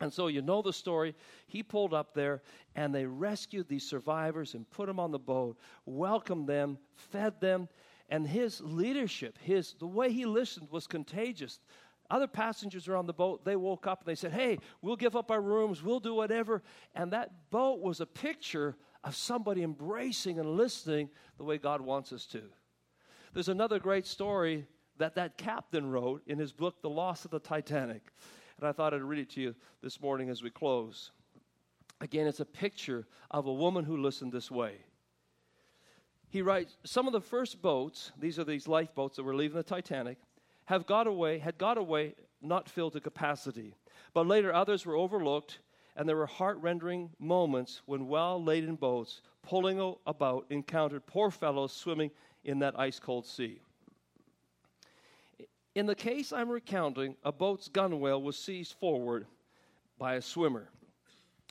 And 0.00 0.10
so 0.10 0.28
you 0.28 0.40
know 0.40 0.62
the 0.62 0.72
story. 0.72 1.14
He 1.46 1.62
pulled 1.62 1.92
up 1.92 2.14
there 2.14 2.40
and 2.74 2.92
they 2.92 3.04
rescued 3.04 3.68
these 3.68 3.86
survivors 3.86 4.54
and 4.54 4.68
put 4.70 4.86
them 4.86 4.98
on 4.98 5.10
the 5.10 5.18
boat, 5.18 5.58
welcomed 5.84 6.48
them, 6.48 6.78
fed 6.96 7.38
them, 7.38 7.68
and 8.08 8.26
his 8.26 8.62
leadership, 8.62 9.38
his 9.42 9.74
the 9.78 9.86
way 9.86 10.10
he 10.10 10.24
listened 10.24 10.68
was 10.70 10.86
contagious. 10.86 11.60
Other 12.10 12.26
passengers 12.26 12.88
are 12.88 12.96
on 12.96 13.06
the 13.06 13.12
boat. 13.12 13.44
They 13.44 13.56
woke 13.56 13.86
up 13.86 14.00
and 14.00 14.08
they 14.08 14.14
said, 14.14 14.32
"Hey, 14.32 14.58
we'll 14.80 14.96
give 14.96 15.16
up 15.16 15.30
our 15.30 15.40
rooms. 15.40 15.82
We'll 15.82 16.00
do 16.00 16.14
whatever." 16.14 16.62
And 16.94 17.12
that 17.12 17.50
boat 17.50 17.80
was 17.80 18.00
a 18.00 18.06
picture 18.06 18.76
of 19.04 19.14
somebody 19.14 19.62
embracing 19.62 20.38
and 20.38 20.56
listening 20.56 21.10
the 21.36 21.44
way 21.44 21.58
God 21.58 21.80
wants 21.82 22.12
us 22.12 22.26
to. 22.26 22.42
There's 23.32 23.48
another 23.48 23.78
great 23.78 24.06
story 24.06 24.66
that 24.98 25.14
that 25.16 25.36
captain 25.36 25.90
wrote 25.90 26.22
in 26.26 26.38
his 26.38 26.52
book, 26.52 26.80
The 26.82 26.90
Loss 26.90 27.24
of 27.24 27.30
the 27.30 27.40
Titanic. 27.40 28.02
And 28.58 28.68
I 28.68 28.72
thought 28.72 28.94
I'd 28.94 29.02
read 29.02 29.20
it 29.20 29.30
to 29.30 29.40
you 29.40 29.54
this 29.82 30.00
morning 30.00 30.30
as 30.30 30.42
we 30.42 30.50
close. 30.50 31.10
Again, 32.00 32.26
it's 32.26 32.40
a 32.40 32.44
picture 32.44 33.06
of 33.30 33.46
a 33.46 33.52
woman 33.52 33.84
who 33.84 33.96
listened 33.96 34.32
this 34.32 34.50
way. 34.50 34.76
He 36.28 36.42
writes, 36.42 36.76
Some 36.84 37.06
of 37.06 37.12
the 37.12 37.20
first 37.20 37.62
boats, 37.62 38.12
these 38.18 38.38
are 38.38 38.44
these 38.44 38.68
lifeboats 38.68 39.16
that 39.16 39.22
were 39.22 39.34
leaving 39.34 39.56
the 39.56 39.62
Titanic, 39.62 40.18
have 40.66 40.86
got 40.86 41.06
away, 41.06 41.38
had 41.38 41.58
got 41.58 41.78
away 41.78 42.14
not 42.40 42.68
filled 42.68 42.92
to 42.94 43.00
capacity. 43.00 43.74
But 44.12 44.26
later 44.26 44.52
others 44.52 44.86
were 44.86 44.96
overlooked, 44.96 45.58
and 45.96 46.08
there 46.08 46.16
were 46.16 46.26
heart 46.26 46.58
rending 46.58 47.10
moments 47.18 47.82
when 47.86 48.08
well 48.08 48.42
laden 48.42 48.76
boats 48.76 49.22
pulling 49.42 49.94
about 50.06 50.46
encountered 50.50 51.06
poor 51.06 51.30
fellows 51.30 51.72
swimming 51.72 52.10
in 52.44 52.58
that 52.60 52.78
ice 52.78 52.98
cold 52.98 53.26
sea. 53.26 53.60
In 55.74 55.86
the 55.86 55.94
case 55.94 56.32
I'm 56.32 56.48
recounting, 56.48 57.16
a 57.24 57.32
boat's 57.32 57.68
gunwale 57.68 58.22
was 58.22 58.38
seized 58.38 58.74
forward 58.74 59.26
by 59.98 60.14
a 60.14 60.22
swimmer. 60.22 60.68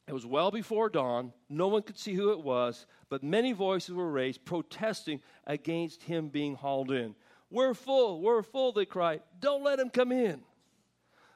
It 0.07 0.13
was 0.13 0.25
well 0.25 0.51
before 0.51 0.89
dawn. 0.89 1.33
No 1.49 1.67
one 1.67 1.81
could 1.81 1.97
see 1.97 2.13
who 2.13 2.31
it 2.31 2.41
was, 2.41 2.85
but 3.09 3.23
many 3.23 3.51
voices 3.53 3.95
were 3.95 4.11
raised 4.11 4.43
protesting 4.45 5.21
against 5.45 6.03
him 6.03 6.29
being 6.29 6.55
hauled 6.55 6.91
in. 6.91 7.15
We're 7.49 7.73
full, 7.73 8.21
we're 8.21 8.43
full, 8.43 8.71
they 8.71 8.85
cried. 8.85 9.21
Don't 9.39 9.63
let 9.63 9.79
him 9.79 9.89
come 9.89 10.11
in. 10.11 10.41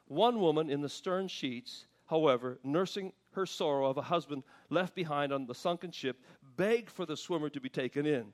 One 0.07 0.39
woman 0.39 0.69
in 0.69 0.81
the 0.81 0.89
stern 0.89 1.27
sheets, 1.27 1.85
however, 2.05 2.59
nursing 2.63 3.13
her 3.31 3.45
sorrow 3.45 3.89
of 3.89 3.97
a 3.97 4.01
husband 4.01 4.43
left 4.69 4.95
behind 4.95 5.31
on 5.31 5.45
the 5.45 5.53
sunken 5.53 5.91
ship, 5.91 6.19
begged 6.55 6.89
for 6.89 7.05
the 7.05 7.17
swimmer 7.17 7.49
to 7.49 7.61
be 7.61 7.69
taken 7.69 8.05
in. 8.05 8.33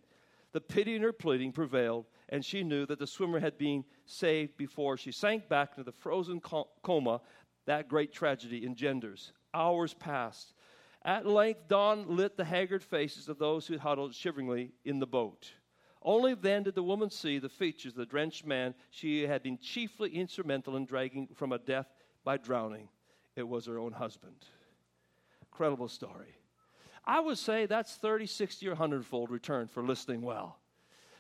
The 0.53 0.61
pity 0.61 0.95
in 0.95 1.01
her 1.01 1.11
pleading 1.11 1.51
prevailed, 1.51 2.05
and 2.29 2.45
she 2.45 2.63
knew 2.63 2.85
that 2.85 2.99
the 2.99 3.07
swimmer 3.07 3.39
had 3.39 3.57
been 3.57 3.83
saved 4.05 4.55
before 4.55 4.97
she 4.97 5.11
sank 5.11 5.49
back 5.49 5.71
into 5.71 5.83
the 5.83 5.91
frozen 5.91 6.39
coma 6.39 7.21
that 7.65 7.89
great 7.89 8.13
tragedy 8.13 8.65
engenders. 8.65 9.33
Hours 9.53 9.93
passed. 9.93 10.53
At 11.03 11.25
length, 11.25 11.67
dawn 11.67 12.15
lit 12.15 12.37
the 12.37 12.45
haggard 12.45 12.83
faces 12.83 13.27
of 13.27 13.39
those 13.39 13.67
who 13.67 13.77
huddled 13.77 14.13
shiveringly 14.13 14.71
in 14.85 14.99
the 14.99 15.07
boat. 15.07 15.51
Only 16.01 16.35
then 16.35 16.63
did 16.63 16.75
the 16.75 16.83
woman 16.83 17.09
see 17.09 17.39
the 17.39 17.49
features 17.49 17.93
of 17.93 17.97
the 17.97 18.05
drenched 18.05 18.45
man 18.45 18.75
she 18.91 19.23
had 19.23 19.41
been 19.41 19.57
chiefly 19.57 20.11
instrumental 20.11 20.75
in 20.75 20.85
dragging 20.85 21.27
from 21.33 21.51
a 21.51 21.59
death 21.59 21.87
by 22.23 22.37
drowning. 22.37 22.89
It 23.35 23.47
was 23.47 23.65
her 23.65 23.79
own 23.79 23.93
husband. 23.93 24.45
Incredible 25.41 25.87
story. 25.87 26.35
I 27.05 27.19
would 27.19 27.37
say 27.37 27.65
that's 27.65 27.95
30, 27.95 28.25
60, 28.25 28.67
or 28.67 28.71
100 28.71 29.05
fold 29.05 29.29
return 29.29 29.67
for 29.67 29.83
listening 29.83 30.21
well. 30.21 30.57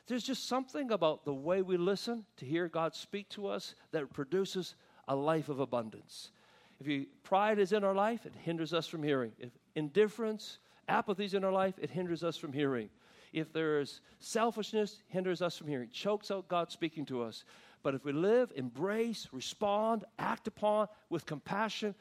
There's 0.07 0.23
just 0.23 0.47
something 0.47 0.91
about 0.91 1.25
the 1.25 1.33
way 1.33 1.61
we 1.61 1.77
listen 1.77 2.25
to 2.37 2.45
hear 2.45 2.67
God 2.67 2.93
speak 2.93 3.29
to 3.29 3.47
us 3.47 3.75
that 3.91 4.11
produces 4.13 4.75
a 5.07 5.15
life 5.15 5.49
of 5.49 5.59
abundance. 5.59 6.31
If 6.79 6.87
you, 6.87 7.05
pride 7.23 7.59
is 7.59 7.71
in 7.71 7.83
our 7.83 7.95
life, 7.95 8.25
it 8.25 8.33
hinders 8.35 8.73
us 8.73 8.87
from 8.87 9.03
hearing. 9.03 9.31
If 9.39 9.51
indifference, 9.75 10.57
apathy 10.87 11.25
is 11.25 11.33
in 11.33 11.43
our 11.43 11.51
life, 11.51 11.75
it 11.81 11.89
hinders 11.89 12.23
us 12.23 12.35
from 12.35 12.51
hearing. 12.51 12.89
If 13.31 13.51
there's 13.53 14.01
selfishness, 14.19 15.01
hinders 15.07 15.41
us 15.41 15.57
from 15.57 15.67
hearing, 15.67 15.89
chokes 15.91 16.31
out 16.31 16.47
God 16.47 16.71
speaking 16.71 17.05
to 17.05 17.23
us. 17.23 17.45
But 17.81 17.95
if 17.95 18.05
we 18.05 18.11
live, 18.11 18.51
embrace, 18.55 19.27
respond, 19.31 20.05
act 20.19 20.47
upon 20.47 20.87
with 21.09 21.25
compassion, 21.25 21.95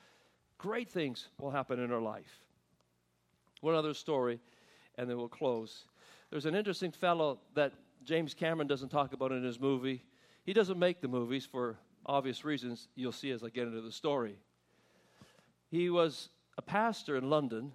great 0.59 0.91
things 0.91 1.29
will 1.39 1.51
happen 1.51 1.81
in 1.81 1.93
our 1.93 2.01
life. 2.01 2.42
One 3.63 3.77
other 3.77 3.95
story, 3.95 4.41
and 4.99 5.09
then 5.09 5.17
we'll 5.17 5.29
close. 5.29 5.85
There's 6.31 6.47
an 6.47 6.57
interesting 6.57 6.91
fellow 6.91 7.39
that 7.55 7.73
James 8.05 8.35
Cameron 8.35 8.67
doesn't 8.67 8.89
talk 8.89 9.13
about 9.13 9.31
in 9.31 9.45
his 9.45 9.61
movie. 9.61 10.03
He 10.45 10.53
doesn't 10.53 10.79
make 10.79 11.01
the 11.01 11.07
movies 11.07 11.47
for 11.47 11.79
obvious 12.05 12.45
reasons 12.45 12.89
you'll 12.97 13.13
see 13.13 13.31
as 13.31 13.45
I 13.45 13.51
get 13.51 13.69
into 13.69 13.81
the 13.81 13.93
story. 13.93 14.37
He 15.71 15.91
was 15.91 16.29
a 16.59 16.63
pastor 16.63 17.17
in 17.17 17.31
London. 17.31 17.71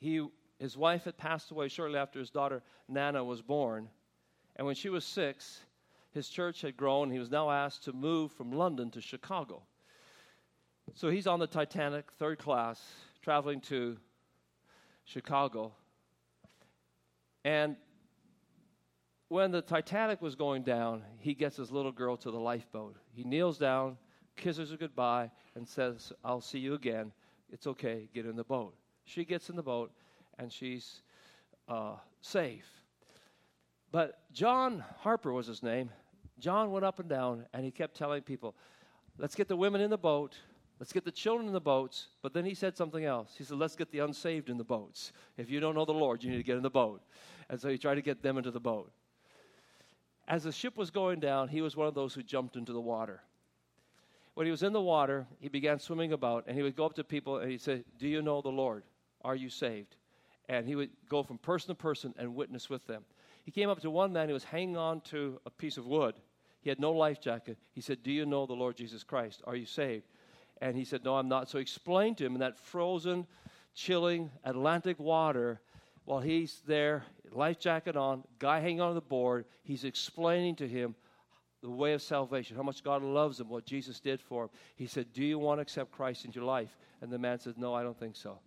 He, 0.00 0.26
his 0.58 0.76
wife 0.76 1.04
had 1.04 1.16
passed 1.16 1.52
away 1.52 1.68
shortly 1.68 1.96
after 1.96 2.18
his 2.18 2.30
daughter 2.30 2.60
Nana 2.88 3.22
was 3.22 3.40
born. 3.42 3.88
And 4.56 4.66
when 4.66 4.74
she 4.74 4.88
was 4.88 5.04
six, 5.04 5.60
his 6.10 6.28
church 6.28 6.62
had 6.62 6.76
grown. 6.76 7.12
He 7.12 7.20
was 7.20 7.30
now 7.30 7.48
asked 7.48 7.84
to 7.84 7.92
move 7.92 8.32
from 8.32 8.50
London 8.50 8.90
to 8.90 9.00
Chicago. 9.00 9.62
So 10.94 11.10
he's 11.10 11.28
on 11.28 11.38
the 11.38 11.46
Titanic, 11.46 12.10
third 12.18 12.40
class, 12.40 12.84
traveling 13.22 13.60
to 13.62 13.96
Chicago. 15.04 15.72
And 17.44 17.76
when 19.28 19.50
the 19.50 19.62
Titanic 19.62 20.20
was 20.20 20.34
going 20.34 20.62
down, 20.62 21.02
he 21.18 21.34
gets 21.34 21.56
his 21.56 21.70
little 21.70 21.92
girl 21.92 22.16
to 22.18 22.30
the 22.30 22.38
lifeboat. 22.38 22.96
He 23.12 23.24
kneels 23.24 23.58
down, 23.58 23.96
kisses 24.36 24.70
her 24.70 24.76
goodbye, 24.76 25.30
and 25.54 25.66
says, 25.66 26.12
I'll 26.24 26.40
see 26.40 26.58
you 26.58 26.74
again. 26.74 27.12
It's 27.52 27.66
okay, 27.66 28.08
get 28.14 28.26
in 28.26 28.36
the 28.36 28.44
boat. 28.44 28.74
She 29.04 29.24
gets 29.24 29.48
in 29.48 29.56
the 29.56 29.62
boat, 29.62 29.92
and 30.38 30.52
she's 30.52 31.02
uh, 31.68 31.94
safe. 32.20 32.66
But 33.92 34.20
John 34.32 34.84
Harper 34.98 35.32
was 35.32 35.46
his 35.46 35.62
name. 35.62 35.90
John 36.38 36.70
went 36.70 36.84
up 36.84 37.00
and 37.00 37.08
down, 37.08 37.46
and 37.52 37.64
he 37.64 37.70
kept 37.70 37.96
telling 37.96 38.22
people, 38.22 38.54
Let's 39.18 39.34
get 39.34 39.48
the 39.48 39.56
women 39.56 39.80
in 39.80 39.90
the 39.90 39.98
boat. 39.98 40.34
Let's 40.80 40.94
get 40.94 41.04
the 41.04 41.12
children 41.12 41.46
in 41.46 41.52
the 41.52 41.60
boats. 41.60 42.08
But 42.22 42.32
then 42.32 42.46
he 42.46 42.54
said 42.54 42.74
something 42.74 43.04
else. 43.04 43.34
He 43.36 43.44
said, 43.44 43.58
Let's 43.58 43.76
get 43.76 43.92
the 43.92 44.00
unsaved 44.00 44.48
in 44.48 44.56
the 44.56 44.64
boats. 44.64 45.12
If 45.36 45.50
you 45.50 45.60
don't 45.60 45.74
know 45.74 45.84
the 45.84 45.92
Lord, 45.92 46.24
you 46.24 46.30
need 46.30 46.38
to 46.38 46.42
get 46.42 46.56
in 46.56 46.62
the 46.62 46.70
boat. 46.70 47.02
And 47.50 47.60
so 47.60 47.68
he 47.68 47.76
tried 47.76 47.96
to 47.96 48.02
get 48.02 48.22
them 48.22 48.38
into 48.38 48.50
the 48.50 48.60
boat. 48.60 48.90
As 50.26 50.44
the 50.44 50.52
ship 50.52 50.76
was 50.76 50.90
going 50.90 51.20
down, 51.20 51.48
he 51.48 51.60
was 51.60 51.76
one 51.76 51.86
of 51.86 51.94
those 51.94 52.14
who 52.14 52.22
jumped 52.22 52.56
into 52.56 52.72
the 52.72 52.80
water. 52.80 53.20
When 54.34 54.46
he 54.46 54.50
was 54.50 54.62
in 54.62 54.72
the 54.72 54.80
water, 54.80 55.26
he 55.38 55.48
began 55.48 55.78
swimming 55.78 56.12
about, 56.12 56.44
and 56.46 56.56
he 56.56 56.62
would 56.62 56.76
go 56.76 56.86
up 56.86 56.94
to 56.94 57.04
people 57.04 57.38
and 57.38 57.50
he'd 57.50 57.60
say, 57.60 57.84
Do 57.98 58.08
you 58.08 58.22
know 58.22 58.40
the 58.40 58.48
Lord? 58.48 58.84
Are 59.22 59.36
you 59.36 59.50
saved? 59.50 59.96
And 60.48 60.66
he 60.66 60.76
would 60.76 60.90
go 61.10 61.22
from 61.22 61.36
person 61.36 61.68
to 61.68 61.74
person 61.74 62.14
and 62.16 62.34
witness 62.34 62.70
with 62.70 62.86
them. 62.86 63.04
He 63.44 63.50
came 63.50 63.68
up 63.68 63.80
to 63.80 63.90
one 63.90 64.12
man 64.12 64.28
who 64.28 64.34
was 64.34 64.44
hanging 64.44 64.78
on 64.78 65.02
to 65.02 65.38
a 65.44 65.50
piece 65.50 65.76
of 65.76 65.86
wood. 65.86 66.14
He 66.62 66.70
had 66.70 66.80
no 66.80 66.92
life 66.92 67.20
jacket. 67.20 67.58
He 67.72 67.80
said, 67.80 68.02
Do 68.02 68.10
you 68.10 68.24
know 68.24 68.46
the 68.46 68.54
Lord 68.54 68.76
Jesus 68.76 69.02
Christ? 69.02 69.42
Are 69.46 69.56
you 69.56 69.66
saved? 69.66 70.04
And 70.60 70.76
he 70.76 70.84
said, 70.84 71.04
No, 71.04 71.16
I'm 71.16 71.28
not. 71.28 71.48
So 71.48 71.58
he 71.58 71.62
explained 71.62 72.18
to 72.18 72.26
him 72.26 72.34
in 72.34 72.40
that 72.40 72.58
frozen, 72.58 73.26
chilling 73.74 74.30
Atlantic 74.44 74.98
water 74.98 75.60
while 76.04 76.20
he's 76.20 76.62
there, 76.66 77.04
life 77.30 77.60
jacket 77.60 77.96
on, 77.96 78.24
guy 78.38 78.58
hanging 78.60 78.80
on 78.80 78.94
the 78.94 79.00
board, 79.00 79.44
he's 79.62 79.84
explaining 79.84 80.56
to 80.56 80.66
him 80.66 80.94
the 81.62 81.70
way 81.70 81.92
of 81.92 82.02
salvation, 82.02 82.56
how 82.56 82.62
much 82.62 82.82
God 82.82 83.02
loves 83.02 83.38
him, 83.38 83.48
what 83.48 83.66
Jesus 83.66 84.00
did 84.00 84.20
for 84.20 84.44
him. 84.44 84.50
He 84.76 84.86
said, 84.86 85.12
Do 85.12 85.22
you 85.22 85.38
want 85.38 85.58
to 85.58 85.62
accept 85.62 85.92
Christ 85.92 86.24
into 86.24 86.40
your 86.40 86.46
life? 86.46 86.76
And 87.00 87.12
the 87.12 87.18
man 87.18 87.38
said, 87.38 87.54
No, 87.58 87.74
I 87.74 87.82
don't 87.82 87.98
think 87.98 88.16
so. 88.16 88.38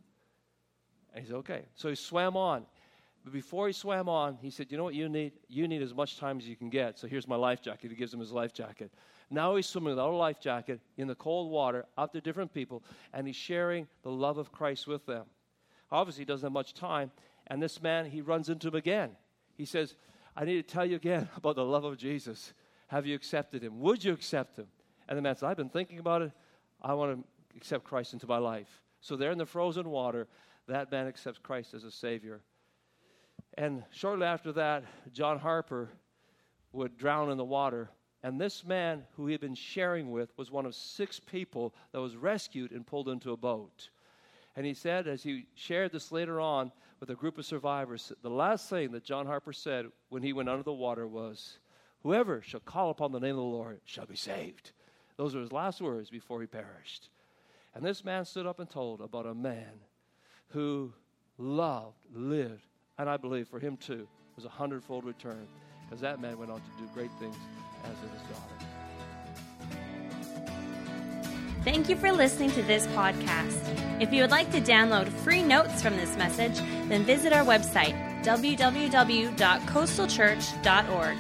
And 1.14 1.24
he 1.24 1.30
said, 1.30 1.38
Okay. 1.38 1.62
So 1.76 1.90
he 1.90 1.96
swam 1.96 2.36
on. 2.36 2.66
But 3.24 3.32
before 3.32 3.68
he 3.68 3.74
swam 3.74 4.10
on, 4.10 4.38
he 4.42 4.50
said, 4.50 4.72
You 4.72 4.78
know 4.78 4.84
what 4.84 4.96
you 4.96 5.08
need? 5.08 5.34
You 5.48 5.68
need 5.68 5.82
as 5.82 5.94
much 5.94 6.18
time 6.18 6.40
as 6.40 6.48
you 6.48 6.56
can 6.56 6.70
get. 6.70 6.98
So 7.00 7.08
here's 7.08 7.28
my 7.28 7.36
life 7.36 7.62
jacket. 7.62 7.92
He 7.92 7.96
gives 7.96 8.14
him 8.14 8.20
his 8.20 8.32
life 8.32 8.52
jacket. 8.52 8.92
Now 9.34 9.56
he's 9.56 9.66
swimming 9.66 9.90
without 9.90 10.12
a 10.12 10.16
life 10.16 10.40
jacket 10.40 10.80
in 10.96 11.08
the 11.08 11.16
cold 11.16 11.52
water 11.52 11.86
out 11.98 12.14
to 12.14 12.22
different 12.22 12.54
people, 12.54 12.84
and 13.14 13.26
he's 13.26 13.36
sharing 13.36 13.88
the 14.04 14.12
love 14.12 14.38
of 14.38 14.52
Christ 14.52 14.86
with 14.86 15.08
them. 15.08 15.26
Obviously, 15.92 16.22
he 16.22 16.26
doesn't 16.26 16.46
have 16.46 16.54
much 16.54 16.76
time. 16.76 17.12
And 17.48 17.62
this 17.62 17.82
man, 17.82 18.06
he 18.06 18.22
runs 18.22 18.50
into 18.50 18.68
him 18.68 18.76
again. 18.76 19.10
He 19.56 19.66
says, 19.66 19.96
I 20.36 20.46
need 20.46 20.56
to 20.68 20.74
tell 20.74 20.86
you 20.86 20.96
again 20.96 21.28
about 21.36 21.56
the 21.56 21.66
love 21.66 21.84
of 21.84 21.98
Jesus. 21.98 22.54
Have 22.88 23.08
you 23.08 23.16
accepted 23.16 23.64
him? 23.64 23.80
Would 23.80 24.04
you 24.04 24.14
accept 24.14 24.58
him? 24.58 24.68
And 25.10 25.18
the 25.18 25.22
man 25.24 25.36
says, 25.36 25.44
I've 25.44 25.58
been 25.58 25.70
thinking 25.70 25.98
about 25.98 26.22
it. 26.22 26.32
I 26.80 26.94
want 26.94 27.18
to 27.18 27.58
accept 27.58 27.86
Christ 27.86 28.14
into 28.14 28.28
my 28.28 28.38
life. 28.38 28.82
So 29.02 29.16
there 29.16 29.32
in 29.32 29.40
the 29.40 29.48
frozen 29.48 29.90
water, 29.90 30.28
that 30.68 30.92
man 30.92 31.08
accepts 31.08 31.40
Christ 31.40 31.74
as 31.74 31.84
a 31.84 31.92
Savior. 31.92 32.42
And 33.58 33.84
shortly 33.90 34.28
after 34.28 34.52
that, 34.54 34.84
John 35.12 35.40
Harper 35.40 35.90
would 36.72 36.98
drown 36.98 37.32
in 37.32 37.38
the 37.38 37.44
water. 37.44 37.90
And 38.24 38.40
this 38.40 38.64
man 38.64 39.04
who 39.16 39.28
he 39.28 39.34
had 39.34 39.42
been 39.42 39.54
sharing 39.54 40.10
with 40.10 40.36
was 40.38 40.50
one 40.50 40.66
of 40.66 40.74
six 40.74 41.20
people 41.20 41.74
that 41.92 42.00
was 42.00 42.16
rescued 42.16 42.72
and 42.72 42.88
pulled 42.88 43.10
into 43.10 43.34
a 43.34 43.38
boat. 43.38 43.90
And 44.56 44.66
he 44.66 44.74
said, 44.74 45.08
as 45.08 45.24
he 45.24 45.48
shared 45.56 45.92
this 45.92 46.12
later 46.12 46.40
on 46.40 46.72
with 47.02 47.10
a 47.10 47.16
group 47.16 47.38
of 47.38 47.46
survivors, 47.46 48.14
the 48.22 48.30
last 48.30 48.70
thing 48.70 48.92
that 48.92 49.04
John 49.04 49.26
Harper 49.26 49.52
said 49.52 49.88
when 50.10 50.24
he 50.24 50.32
went 50.32 50.48
under 50.48 50.64
the 50.64 50.72
water 50.72 51.06
was, 51.06 51.58
Whoever 52.04 52.42
shall 52.42 52.60
call 52.62 52.90
upon 52.90 53.12
the 53.12 53.20
name 53.20 53.32
of 53.32 53.38
the 53.38 53.42
Lord 53.44 53.82
shall 53.86 54.06
be 54.06 54.16
saved. 54.16 54.72
Those 55.18 55.36
were 55.36 55.42
his 55.42 55.52
last 55.52 55.82
words 55.82 56.10
before 56.10 56.40
he 56.42 56.48
perished. 56.48 57.10
And 57.76 57.84
this 57.84 58.06
man 58.06 58.26
stood 58.26 58.46
up 58.46 58.60
and 58.60 58.70
told 58.70 59.02
about 59.02 59.26
a 59.26 59.34
man 59.34 59.72
who 60.50 60.94
loved, 61.38 61.98
lived, 62.14 62.68
and 62.98 63.10
I 63.10 63.18
believe 63.18 63.48
for 63.48 63.60
him 63.60 63.78
too 63.78 64.08
was 64.36 64.46
a 64.46 64.50
hundredfold 64.50 65.06
return 65.06 65.48
because 65.86 66.02
that 66.02 66.20
man 66.20 66.38
went 66.38 66.52
on 66.52 66.60
to 66.60 66.70
do 66.78 66.90
great 66.94 67.12
things 67.20 67.36
as 67.84 68.00
his 68.00 68.10
daughter. 68.30 68.54
Thank 71.64 71.90
you 71.90 71.96
for 71.96 72.12
listening 72.12 72.52
to 72.52 72.62
this 72.64 72.86
podcast. 72.88 74.02
If 74.02 74.12
you 74.12 74.22
would 74.22 74.32
like 74.32 74.52
to 74.52 74.60
download 74.60 75.08
free 75.08 75.42
notes 75.42 75.82
from 75.82 75.96
this 75.96 76.18
message, 76.18 76.58
then 76.90 77.04
visit 77.04 77.32
our 77.32 77.46
website, 77.46 77.96
www.coastalchurch.org. 78.24 81.18